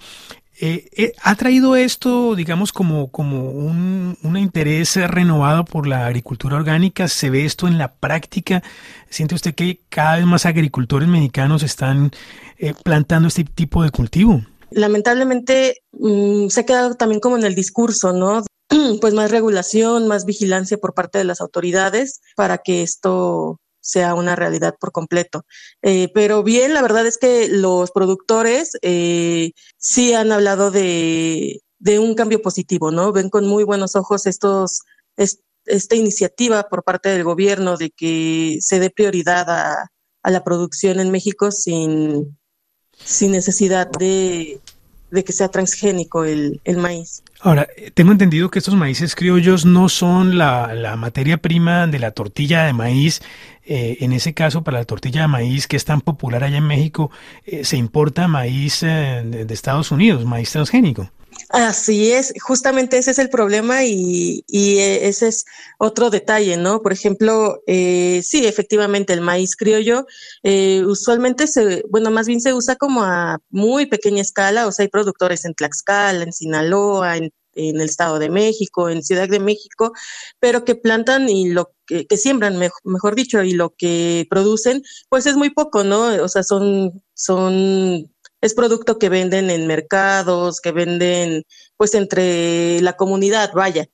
Eh, 0.60 0.89
eh, 0.98 1.13
¿Ha 1.22 1.36
traído 1.36 1.76
esto, 1.76 2.36
digamos, 2.36 2.72
como, 2.72 3.12
como 3.12 3.52
un, 3.52 4.17
interés 4.38 4.96
renovado 4.96 5.65
por 5.65 5.88
la 5.88 6.08
agricultura 6.08 6.58
orgánica? 6.58 7.08
¿Se 7.08 7.30
ve 7.30 7.46
esto 7.46 7.67
en 7.67 7.78
la 7.78 7.93
práctica? 7.93 8.63
¿Siente 9.10 9.36
usted 9.36 9.54
que 9.54 9.82
cada 9.89 10.17
vez 10.17 10.26
más 10.26 10.46
agricultores 10.46 11.08
mexicanos 11.08 11.62
están 11.62 12.12
eh, 12.58 12.74
plantando 12.84 13.28
este 13.28 13.43
tipo 13.43 13.84
de 13.84 13.91
cultivo? 13.91 14.41
Lamentablemente 14.72 15.84
mm, 15.91 16.48
se 16.48 16.62
ha 16.62 16.65
quedado 16.65 16.96
también 16.96 17.20
como 17.20 17.38
en 17.38 17.43
el 17.43 17.54
discurso, 17.54 18.13
¿no? 18.13 18.43
Pues 19.02 19.13
más 19.13 19.32
regulación, 19.32 20.08
más 20.08 20.26
vigilancia 20.26 20.78
por 20.78 20.93
parte 20.93 21.20
de 21.20 21.24
las 21.24 21.39
autoridades 21.39 22.22
para 22.36 22.58
que 22.58 22.82
esto 22.82 23.60
sea 23.88 24.13
una 24.15 24.36
realidad 24.36 24.76
por 24.80 24.91
completo. 24.91 25.45
Eh, 25.82 26.10
pero 26.13 26.43
bien, 26.43 26.73
la 26.73 26.82
verdad 26.82 27.08
es 27.08 27.17
que 27.17 27.47
los 27.47 27.91
productores 27.91 28.71
eh, 28.82 29.54
sí 29.78 30.13
han 30.13 30.32
hablado 30.32 30.71
de, 30.71 31.62
de, 31.80 32.00
un 32.00 32.13
cambio 32.13 32.41
positivo, 32.41 32.91
¿no? 32.91 33.13
Ven 33.13 33.30
con 33.30 33.47
muy 33.47 33.63
buenos 33.63 33.95
ojos 33.95 34.28
estos, 34.28 34.82
esta 35.15 35.95
iniciativa 35.95 36.67
por 36.69 36.84
parte 36.84 37.10
del 37.10 37.23
gobierno 37.23 37.78
de 37.78 37.91
que 37.91 38.58
se 38.62 38.80
dé 38.80 38.89
prioridad 38.89 39.50
a, 39.50 39.91
a 40.21 40.32
la 40.32 40.43
producción 40.43 41.00
en 41.00 41.10
México 41.10 41.52
sin, 41.52 42.38
sin 42.91 43.32
necesidad 43.32 43.89
de, 43.89 44.60
de 45.12 45.23
que 45.23 45.32
sea 45.32 45.47
transgénico 45.47 46.26
el, 46.26 46.60
el, 46.65 46.78
maíz. 46.78 47.23
Ahora, 47.39 47.67
tengo 47.93 48.12
entendido 48.12 48.50
que 48.50 48.60
estos 48.60 48.73
maíces 48.76 49.15
criollos 49.15 49.63
no 49.65 49.89
son 49.89 50.38
la, 50.38 50.95
materia 50.97 51.38
prima 51.38 51.86
de 51.86 52.00
la 52.00 52.12
tortilla 52.12 52.65
de 52.65 52.73
maíz. 52.73 53.21
Eh, 53.63 53.97
en 54.00 54.13
ese 54.13 54.34
caso, 54.34 54.63
para 54.63 54.80
la 54.80 54.86
tortilla 54.86 55.21
de 55.21 55.28
maíz 55.28 55.67
que 55.67 55.76
es 55.76 55.86
tan 55.86 56.02
popular 56.02 56.43
allá 56.43 56.58
en 56.58 56.65
México, 56.65 57.12
eh, 57.45 57.63
se 57.63 57.78
importa 57.78 58.28
maíz 58.28 58.82
eh, 58.82 59.23
de 59.23 59.54
Estados 59.54 59.91
Unidos, 59.91 60.26
maíz 60.26 60.52
transgénico. 60.52 61.12
Así 61.50 62.12
es, 62.12 62.34
justamente 62.41 62.97
ese 62.97 63.12
es 63.12 63.19
el 63.19 63.30
problema 63.30 63.86
y, 63.86 64.43
eh, 64.50 65.08
ese 65.08 65.30
es 65.30 65.45
otro 65.80 66.10
detalle, 66.10 66.58
¿no? 66.58 66.82
Por 66.82 66.91
ejemplo, 66.91 67.62
eh, 67.67 68.21
sí, 68.23 68.45
efectivamente, 68.45 69.13
el 69.13 69.21
maíz 69.21 69.56
criollo 69.56 70.06
eh, 70.43 70.84
usualmente 70.86 71.47
se, 71.47 71.84
bueno, 71.89 72.12
más 72.12 72.28
bien 72.28 72.41
se 72.41 72.54
usa 72.54 72.76
como 72.76 73.04
a 73.04 73.39
muy 73.50 73.86
pequeña 73.86 74.21
escala, 74.21 74.67
o 74.67 74.71
sea, 74.71 74.84
hay 74.84 74.89
productores 74.89 75.45
en 75.45 75.54
Tlaxcala, 75.54 76.23
en 76.23 76.34
Sinaloa, 76.34 77.17
en, 77.17 77.32
el 77.60 77.82
Estado 77.82 78.19
de 78.19 78.30
México, 78.30 78.88
en 78.88 79.02
Ciudad 79.02 79.28
de 79.28 79.39
México, 79.39 79.91
pero 80.39 80.63
que 80.63 80.76
plantan 80.76 81.28
y 81.28 81.50
lo 81.50 81.73
que, 81.88 82.06
que 82.06 82.15
siembran, 82.15 82.56
mejor 82.84 83.15
dicho, 83.15 83.41
y 83.41 83.54
lo 83.54 83.73
que 83.76 84.28
producen, 84.30 84.84
pues 85.10 85.26
es 85.26 85.36
muy 85.38 85.50
poco, 85.50 85.84
¿no? 85.84 86.23
O 86.23 86.28
sea, 86.28 86.43
son, 86.43 87.02
son 87.15 88.12
es 88.41 88.54
producto 88.54 89.00
que 89.00 89.10
venden 89.10 89.50
en 89.50 89.67
mercados, 89.67 90.62
que 90.62 90.71
venden 90.71 91.43
pues 91.78 91.93
entre 91.95 92.82
la 92.82 92.93
comunidad, 92.93 93.52
vaya. 93.54 93.88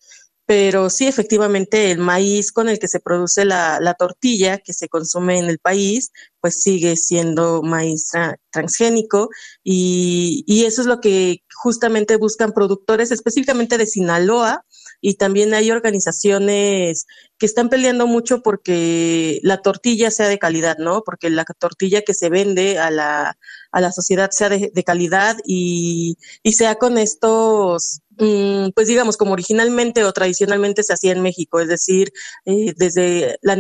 Pero 0.45 0.89
sí, 0.89 1.07
efectivamente, 1.07 1.91
el 1.91 1.99
maíz 1.99 2.51
con 2.51 2.67
el 2.67 2.77
que 2.77 2.89
se 2.89 2.99
produce 2.99 3.45
la, 3.45 3.79
la 3.79 3.93
tortilla 3.93 4.57
que 4.57 4.73
se 4.73 4.89
consume 4.89 5.39
en 5.39 5.45
el 5.45 5.57
país, 5.59 6.11
pues 6.41 6.61
sigue 6.61 6.97
siendo 6.97 7.61
maíz 7.63 8.09
transgénico 8.51 9.29
y, 9.63 10.43
y 10.45 10.65
eso 10.65 10.81
es 10.81 10.87
lo 10.87 10.99
que 10.99 11.42
justamente 11.61 12.17
buscan 12.17 12.51
productores 12.51 13.11
específicamente 13.11 13.77
de 13.77 13.85
Sinaloa, 13.85 14.65
y 15.05 15.15
también 15.15 15.53
hay 15.53 15.69
organizaciones 15.69 17.07
que 17.37 17.45
están 17.45 17.67
peleando 17.67 18.07
mucho 18.07 18.41
porque 18.41 19.41
la 19.43 19.61
tortilla 19.61 20.09
sea 20.11 20.29
de 20.29 20.39
calidad, 20.39 20.77
¿no? 20.77 21.03
Porque 21.05 21.29
la 21.29 21.43
tortilla 21.43 22.03
que 22.03 22.13
se 22.13 22.29
vende 22.29 22.79
a 22.79 22.89
la, 22.89 23.37
a 23.73 23.81
la 23.81 23.91
sociedad 23.91 24.29
sea 24.31 24.47
de, 24.47 24.83
calidad 24.85 25.35
y, 25.45 26.17
y, 26.41 26.53
sea 26.53 26.75
con 26.75 26.97
estos, 26.97 27.99
mm, 28.17 28.69
pues 28.73 28.87
digamos, 28.87 29.17
como 29.17 29.33
originalmente 29.33 30.05
o 30.05 30.13
tradicionalmente 30.13 30.83
se 30.83 30.93
hacía 30.93 31.11
en 31.11 31.21
México, 31.21 31.59
es 31.59 31.67
decir, 31.67 32.13
eh, 32.45 32.73
desde 32.77 33.37
la, 33.41 33.57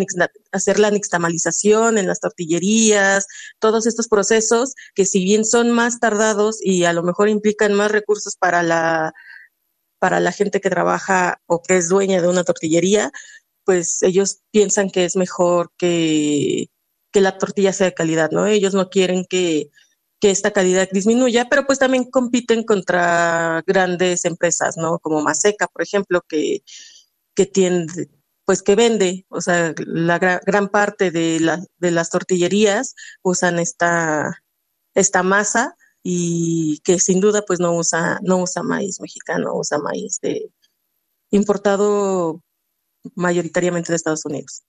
hacer 0.53 0.79
la 0.79 0.91
nixtamalización 0.91 1.97
en 1.97 2.07
las 2.07 2.21
tortillerías, 2.21 3.25
todos 3.59 3.85
estos 3.85 4.07
procesos 4.07 4.75
que 4.95 5.05
si 5.05 5.25
bien 5.25 5.43
son 5.43 5.71
más 5.71 5.99
tardados 5.99 6.59
y 6.61 6.85
a 6.85 6.93
lo 6.93 7.03
mejor 7.03 7.27
implican 7.27 7.73
más 7.73 7.82
recursos 7.91 8.35
para 8.35 8.63
la 8.63 9.13
para 9.99 10.19
la 10.19 10.33
gente 10.33 10.59
que 10.59 10.69
trabaja 10.69 11.41
o 11.45 11.61
que 11.61 11.77
es 11.77 11.87
dueña 11.87 12.21
de 12.21 12.27
una 12.27 12.43
tortillería, 12.43 13.09
pues 13.63 14.03
ellos 14.03 14.41
piensan 14.51 14.89
que 14.89 15.05
es 15.05 15.15
mejor 15.15 15.71
que, 15.77 16.67
que 17.13 17.21
la 17.21 17.37
tortilla 17.37 17.71
sea 17.71 17.87
de 17.87 17.93
calidad, 17.93 18.29
¿no? 18.31 18.45
Ellos 18.45 18.73
no 18.73 18.89
quieren 18.89 19.23
que, 19.23 19.69
que 20.19 20.29
esta 20.29 20.51
calidad 20.51 20.89
disminuya, 20.91 21.47
pero 21.49 21.65
pues 21.65 21.79
también 21.79 22.11
compiten 22.11 22.63
contra 22.63 23.63
grandes 23.65 24.25
empresas, 24.25 24.75
¿no? 24.75 24.99
Como 24.99 25.21
Maseca, 25.21 25.67
por 25.67 25.83
ejemplo, 25.83 26.21
que, 26.27 26.63
que 27.33 27.45
tiene, 27.45 27.87
pues 28.45 28.61
que 28.61 28.75
vende, 28.75 29.25
o 29.29 29.41
sea, 29.41 29.73
la 29.77 30.19
gran 30.19 30.67
parte 30.67 31.11
de, 31.11 31.39
la, 31.39 31.63
de 31.77 31.91
las 31.91 32.09
tortillerías 32.09 32.95
usan 33.21 33.59
esta, 33.59 34.43
esta 34.95 35.23
masa 35.23 35.77
y 36.03 36.79
que 36.83 36.99
sin 36.99 37.21
duda 37.21 37.43
pues 37.47 37.59
no 37.59 37.73
usa, 37.75 38.19
no 38.23 38.43
usa 38.43 38.61
maíz 38.63 38.99
mexicano, 38.99 39.55
usa 39.55 39.79
maíz 39.79 40.19
de 40.21 40.51
importado 41.31 42.41
mayoritariamente 43.15 43.91
de 43.91 43.95
Estados 43.95 44.25
Unidos. 44.25 44.63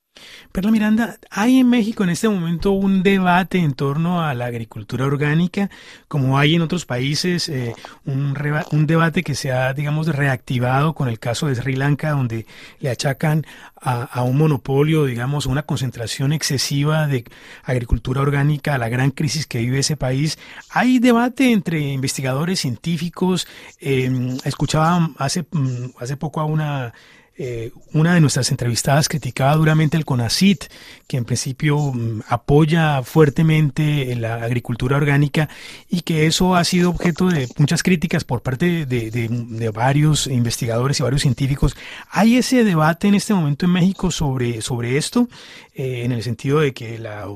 Perla 0.53 0.71
Miranda, 0.71 1.19
¿hay 1.31 1.59
en 1.59 1.69
México 1.69 2.05
en 2.05 2.11
este 2.11 2.29
momento 2.29 2.71
un 2.71 3.03
debate 3.03 3.59
en 3.59 3.75
torno 3.75 4.23
a 4.23 4.35
la 4.35 4.47
agricultura 4.47 5.05
orgánica, 5.05 5.69
como 6.07 6.39
hay 6.39 6.55
en 6.55 6.63
otros 6.63 6.87
países, 6.87 7.49
eh, 7.49 7.75
un, 8.05 8.37
un, 8.71 8.87
debate 8.87 9.25
que 9.25 9.35
se 9.35 9.51
ha, 9.51 9.75
digamos, 9.75 10.07
reactivado 10.07 10.95
con 10.95 11.09
el 11.09 11.19
caso 11.19 11.49
de 11.49 11.57
Sri 11.57 11.75
Lanka, 11.75 12.11
donde 12.11 12.47
le 12.79 12.91
achacan 12.91 13.45
a, 13.85 14.23
un 14.23 14.39
monopolio, 14.39 15.05
digamos, 15.05 15.47
una 15.47 15.65
concentración 15.65 16.33
excesiva 16.33 17.07
de 17.09 17.25
agricultura 17.65 18.23
orgánica, 18.23 18.75
a 18.75 18.79
la 18.79 18.89
gran 18.89 19.11
crisis 19.11 19.47
que 19.47 19.59
vive 19.59 19.81
ese 19.81 19.97
país? 19.97 20.39
¿Hay 20.71 21.01
debate 21.01 21.51
entre 21.51 21.81
investigadores 21.81 22.61
científicos? 22.61 23.49
Eh, 23.81 24.39
escuchaba 24.45 25.11
hace, 25.19 25.45
mm, 25.51 25.97
hace 25.99 26.17
poco 26.17 26.41
a 26.41 26.45
una 26.45 26.95
eh, 27.37 27.73
una 27.93 28.15
de 28.15 28.21
nuestras 28.21 28.53
entrevistadas 28.53 29.09
criticaba 29.09 29.57
duramente 29.57 29.97
el 29.97 30.05
CONACIT, 30.05 30.65
que 31.09 31.17
en 31.17 31.25
principio 31.25 31.79
mm, 31.79 32.23
apoya 32.29 33.03
fuertemente 33.03 34.15
la 34.15 34.37
agricultura 34.37 34.97
orgánica 34.97 35.49
y 35.89 36.03
que 36.03 36.27
eso 36.27 36.55
ha 36.55 36.63
sido 36.63 36.91
objeto 36.91 37.29
de 37.29 37.49
muchas 37.59 37.83
críticas 37.83 38.23
por 38.23 38.43
parte 38.43 38.87
de, 38.87 39.71
varios 39.75 40.29
investigadores 40.29 41.01
y 41.01 41.03
varios 41.03 41.23
científicos. 41.23 41.77
¿Hay 42.11 42.37
ese 42.37 42.63
debate 42.63 43.09
en 43.09 43.17
este 43.17 43.35
momento 43.35 43.67
en 43.67 43.73
México 43.73 44.13
sobre, 44.13 44.63
sobre 44.63 44.97
esto, 44.97 45.29
eh, 45.75 46.03
en 46.05 46.13
el 46.13 46.23
sentido 46.23 46.61
de 46.61 46.73
que 46.73 46.99
la 46.99 47.27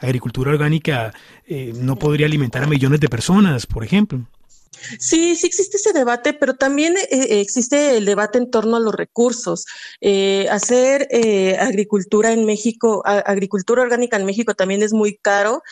agricultura 0.00 0.50
orgánica 0.50 1.12
eh, 1.46 1.72
no 1.76 1.96
podría 1.96 2.26
alimentar 2.26 2.64
a 2.64 2.66
millones 2.66 2.98
de 2.98 3.08
personas, 3.08 3.66
por 3.66 3.84
ejemplo? 3.84 4.26
Sí, 4.98 5.36
sí 5.36 5.46
existe 5.46 5.76
ese 5.76 5.92
debate, 5.92 6.32
pero 6.32 6.54
también 6.54 6.96
eh, 6.96 7.06
eh, 7.10 7.40
existe 7.40 7.96
el 7.96 8.04
debate 8.04 8.38
en 8.38 8.50
torno 8.50 8.76
a 8.76 8.80
los 8.80 8.94
recursos. 8.94 9.66
Eh, 10.00 10.48
hacer 10.50 11.08
eh, 11.10 11.56
agricultura 11.58 12.32
en 12.32 12.44
México, 12.44 13.02
agricultura 13.04 13.82
orgánica 13.82 14.16
en 14.16 14.26
México 14.26 14.54
también 14.54 14.82
es 14.82 14.92
muy 14.92 15.16
caro 15.16 15.62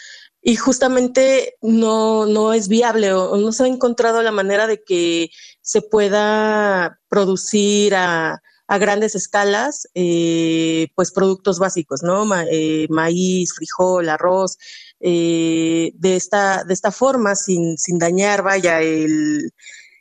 y 0.40 0.56
justamente 0.56 1.54
no, 1.60 2.26
no 2.26 2.52
es 2.52 2.68
viable 2.68 3.12
o, 3.12 3.36
no 3.36 3.52
se 3.52 3.64
ha 3.64 3.66
encontrado 3.68 4.22
la 4.22 4.32
manera 4.32 4.66
de 4.66 4.82
que 4.82 5.30
se 5.60 5.82
pueda 5.82 6.98
producir 7.08 7.94
a, 7.94 8.42
a 8.66 8.78
grandes 8.78 9.14
escalas, 9.14 9.88
eh, 9.94 10.88
pues 10.94 11.12
productos 11.12 11.58
básicos, 11.58 12.02
¿no? 12.02 12.24
Ma, 12.24 12.44
maíz, 12.88 13.54
frijol, 13.54 14.08
arroz, 14.08 14.58
eh, 15.04 15.92
de, 15.94 16.16
esta, 16.16 16.62
de 16.64 16.72
esta 16.72 16.92
forma, 16.92 17.34
sin, 17.34 17.76
sin 17.76 17.98
dañar, 17.98 18.42
vaya, 18.42 18.80
el, 18.80 19.50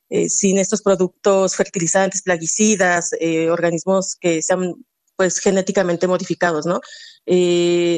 eh, 0.09 0.29
sin 0.29 0.59
estos 0.59 0.83
productos 0.83 1.55
fertilizantes, 1.55 2.21
plaguicidas, 2.21 3.11
eh, 3.19 3.49
organismos 3.49 4.15
que 4.19 4.41
sean 4.43 4.75
pues 5.15 5.39
genéticamente 5.39 6.07
modificados, 6.07 6.65
¿no? 6.65 6.81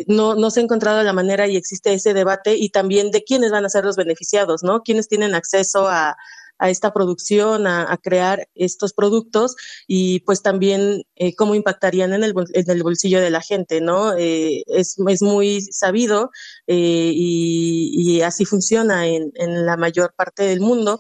No, 0.08 0.36
no 0.36 0.52
se 0.52 0.60
ha 0.60 0.64
encontrado 0.64 1.04
la 1.04 1.14
manera 1.14 1.48
y 1.48 1.56
existe 1.56 1.94
ese 1.94 2.14
debate 2.14 2.56
y 2.58 2.70
también 2.70 3.12
de 3.12 3.24
quiénes 3.24 3.52
van 3.52 3.66
a 3.66 3.70
ser 3.70 3.86
los 3.86 3.96
beneficiados, 3.96 4.64
¿no? 4.64 4.82
Quiénes 4.82 5.08
tienen 5.08 5.34
acceso 5.34 5.88
a, 5.88 6.18
a 6.64 6.70
esta 6.70 6.94
producción, 6.94 7.68
a, 7.68 7.98
crear 8.02 8.48
estos 8.56 8.94
productos 8.94 9.58
y 9.86 10.22
pues 10.22 10.42
también 10.42 11.04
eh, 11.18 11.36
cómo 11.36 11.56
impactarían 11.56 12.14
en 12.14 12.24
el, 12.24 12.34
en 12.54 12.72
el, 12.72 12.84
bolsillo 12.84 13.20
de 13.20 13.30
la 13.30 13.42
gente, 13.42 13.82
¿no? 13.82 14.14
Eh, 14.18 14.64
es, 14.68 14.96
es, 15.10 15.22
muy 15.22 15.62
sabido 15.62 16.32
eh, 16.68 17.12
y, 17.14 18.22
así 18.22 18.46
funciona 18.46 19.08
en, 19.08 19.34
la 19.66 19.76
mayor 19.76 20.14
parte 20.16 20.44
del 20.44 20.62
mundo 20.62 21.00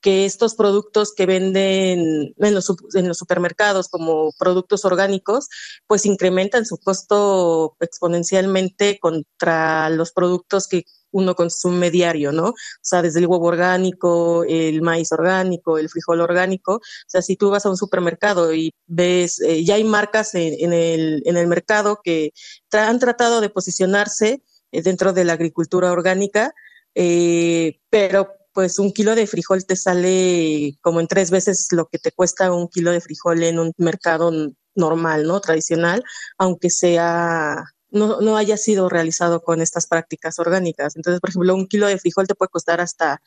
que 0.00 0.24
estos 0.24 0.54
productos 0.54 1.12
que 1.14 1.26
venden 1.26 2.32
en 2.36 2.54
los, 2.54 2.72
supermercados 3.12 3.88
como 3.88 4.32
productos 4.38 4.84
orgánicos, 4.84 5.48
pues 5.88 6.06
incrementan 6.06 6.64
su 6.64 6.78
costo 6.78 7.76
exponencialmente 7.80 9.00
contra 9.00 9.90
los 9.90 10.12
productos 10.12 10.68
que 10.68 10.84
uno 11.12 11.34
consume 11.34 11.90
diario, 11.90 12.32
¿no? 12.32 12.48
O 12.48 12.54
sea, 12.80 13.02
desde 13.02 13.20
el 13.20 13.26
huevo 13.26 13.46
orgánico, 13.46 14.44
el 14.44 14.82
maíz 14.82 15.12
orgánico, 15.12 15.78
el 15.78 15.88
frijol 15.88 16.20
orgánico. 16.20 16.76
O 16.76 16.80
sea, 17.06 17.22
si 17.22 17.36
tú 17.36 17.50
vas 17.50 17.64
a 17.66 17.70
un 17.70 17.76
supermercado 17.76 18.52
y 18.54 18.72
ves, 18.86 19.40
eh, 19.40 19.64
ya 19.64 19.76
hay 19.76 19.84
marcas 19.84 20.34
en, 20.34 20.72
el, 20.72 21.22
en 21.24 21.36
el 21.36 21.46
mercado 21.46 22.00
que 22.02 22.32
han 22.72 22.98
tratado 22.98 23.40
de 23.40 23.50
posicionarse 23.50 24.42
eh, 24.72 24.82
dentro 24.82 25.12
de 25.12 25.24
la 25.24 25.34
agricultura 25.34 25.92
orgánica, 25.92 26.54
eh, 26.94 27.80
pero 27.90 28.34
pues 28.52 28.78
un 28.78 28.92
kilo 28.92 29.14
de 29.14 29.26
frijol 29.26 29.64
te 29.64 29.76
sale 29.76 30.76
como 30.82 31.00
en 31.00 31.06
tres 31.06 31.30
veces 31.30 31.68
lo 31.72 31.86
que 31.86 31.98
te 31.98 32.12
cuesta 32.12 32.52
un 32.52 32.68
kilo 32.68 32.90
de 32.92 33.00
frijol 33.00 33.42
en 33.42 33.58
un 33.58 33.72
mercado 33.78 34.30
normal, 34.74 35.24
¿no? 35.26 35.40
Tradicional, 35.40 36.04
aunque 36.38 36.70
sea 36.70 37.64
no, 37.92 38.20
no 38.20 38.36
haya 38.36 38.56
sido 38.56 38.88
realizado 38.88 39.42
con 39.42 39.60
estas 39.60 39.86
prácticas 39.86 40.38
orgánicas. 40.38 40.96
Entonces, 40.96 41.20
por 41.20 41.30
ejemplo, 41.30 41.54
un 41.54 41.68
kilo 41.68 41.86
de 41.86 41.98
frijol 41.98 42.26
te 42.26 42.34
puede 42.34 42.50
costar 42.50 42.80
hasta 42.80 43.22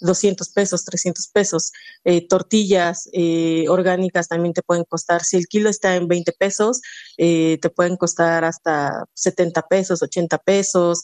200 0.00 0.48
pesos, 0.50 0.84
300 0.84 1.28
pesos. 1.28 1.72
Eh, 2.04 2.26
tortillas 2.26 3.08
eh, 3.12 3.66
orgánicas 3.68 4.28
también 4.28 4.54
te 4.54 4.62
pueden 4.62 4.84
costar, 4.84 5.24
si 5.24 5.36
el 5.36 5.46
kilo 5.46 5.70
está 5.70 5.96
en 5.96 6.08
20 6.08 6.32
pesos, 6.32 6.80
eh, 7.16 7.58
te 7.60 7.70
pueden 7.70 7.96
costar 7.96 8.44
hasta 8.44 9.04
70 9.14 9.62
pesos, 9.68 10.02
80 10.02 10.38
pesos, 10.38 11.02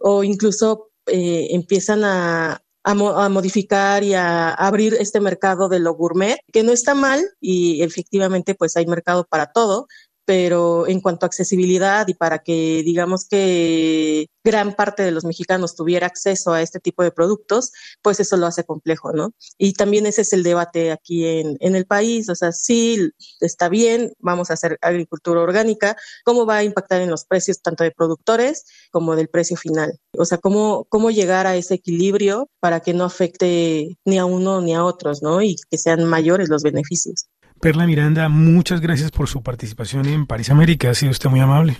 o 0.00 0.24
incluso 0.24 0.90
empiezan 1.06 2.04
a, 2.04 2.62
a, 2.84 2.94
modificar 3.28 4.02
y 4.04 4.14
a, 4.14 4.50
abrir 4.50 4.94
este 4.94 5.20
mercado 5.20 5.68
de 5.68 5.80
lo 5.80 5.94
gourmet, 5.94 6.38
que 6.52 6.62
no 6.62 6.72
está 6.72 6.94
mal 6.94 7.24
y 7.40 7.82
efectivamente 7.82 8.54
pues 8.54 8.76
hay 8.76 8.86
mercado 8.86 9.26
para 9.28 9.52
todo, 9.52 9.86
pero 10.24 10.86
en 10.86 11.00
cuanto 11.00 11.26
a 11.26 11.28
accesibilidad 11.28 12.06
y 12.08 12.14
para 12.14 12.40
que 12.40 12.82
digamos 12.84 13.26
que 13.28 14.26
gran 14.44 14.74
parte 14.74 15.02
de 15.02 15.12
los 15.12 15.24
mexicanos 15.24 15.76
tuviera 15.76 16.06
acceso 16.06 16.52
a 16.52 16.62
este 16.62 16.80
tipo 16.80 17.02
de 17.02 17.12
productos, 17.12 17.72
pues 18.02 18.20
eso 18.20 18.36
lo 18.36 18.46
hace 18.46 18.64
complejo, 18.64 19.12
¿no? 19.12 19.32
Y 19.58 19.74
también 19.74 20.06
ese 20.06 20.22
es 20.22 20.32
el 20.32 20.42
debate 20.42 20.90
aquí 20.90 21.26
en, 21.26 21.56
en 21.60 21.76
el 21.76 21.86
país, 21.86 22.28
o 22.28 22.34
sea, 22.34 22.52
sí, 22.52 23.10
está 23.40 23.68
bien, 23.68 24.12
vamos 24.18 24.50
a 24.50 24.54
hacer 24.54 24.78
agricultura 24.82 25.40
orgánica, 25.40 25.96
¿cómo 26.24 26.46
va 26.46 26.56
a 26.58 26.64
impactar 26.64 27.00
en 27.00 27.10
los 27.10 27.24
precios 27.24 27.62
tanto 27.62 27.84
de 27.84 27.92
productores 27.92 28.64
como 28.90 29.16
del 29.16 29.28
precio 29.28 29.56
final? 29.56 29.98
O 30.16 30.24
sea, 30.24 30.38
¿cómo, 30.38 30.86
cómo 30.88 31.10
llegar 31.10 31.46
a 31.46 31.56
ese 31.56 31.74
equilibrio 31.74 32.48
para 32.60 32.80
que 32.80 32.94
no 32.94 33.04
afecte 33.04 33.96
ni 34.04 34.18
a 34.18 34.24
uno 34.24 34.60
ni 34.60 34.74
a 34.74 34.84
otros, 34.84 35.22
¿no? 35.22 35.42
Y 35.42 35.56
que 35.70 35.78
sean 35.78 36.04
mayores 36.04 36.48
los 36.48 36.62
beneficios. 36.62 37.26
Perla 37.62 37.86
Miranda, 37.86 38.28
muchas 38.28 38.80
gracias 38.80 39.12
por 39.12 39.28
su 39.28 39.40
participación 39.40 40.06
en 40.06 40.26
París 40.26 40.50
América. 40.50 40.90
Ha 40.90 40.94
sido 40.96 41.12
usted 41.12 41.30
muy 41.30 41.38
amable. 41.38 41.78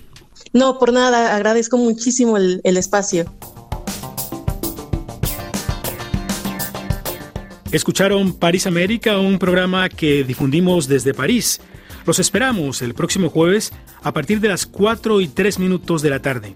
No, 0.53 0.79
por 0.79 0.93
nada, 0.93 1.35
agradezco 1.35 1.77
muchísimo 1.77 2.37
el, 2.37 2.61
el 2.63 2.77
espacio. 2.77 3.25
Escucharon 7.73 8.33
París 8.35 8.69
América, 8.69 9.19
un 9.19 9.41
programa 9.41 9.89
que 9.89 10.23
difundimos 10.23 10.87
desde 10.87 11.15
París. 11.15 11.61
Los 12.07 12.21
esperamos 12.21 12.81
el 12.81 12.95
próximo 12.95 13.29
jueves 13.29 13.73
a 14.05 14.13
partir 14.13 14.39
de 14.39 14.51
las 14.51 14.67
4 14.67 15.21
y 15.21 15.27
3 15.27 15.59
minutos 15.59 16.01
de 16.01 16.11
la 16.11 16.23
tarde. 16.23 16.55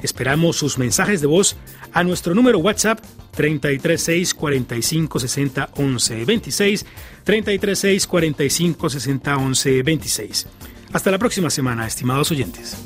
Esperamos 0.00 0.56
sus 0.56 0.78
mensajes 0.78 1.20
de 1.20 1.26
voz 1.26 1.56
a 1.92 2.04
nuestro 2.04 2.32
número 2.32 2.60
WhatsApp 2.60 3.00
336 3.38 4.34
45 4.34 5.20
60 5.20 5.70
11 5.76 6.24
26 6.24 6.86
336 7.22 8.06
45 8.08 8.90
60 8.90 9.36
11 9.36 9.82
26. 9.84 10.46
Hasta 10.92 11.10
la 11.12 11.18
próxima 11.18 11.48
semana, 11.48 11.86
estimados 11.86 12.32
oyentes. 12.32 12.76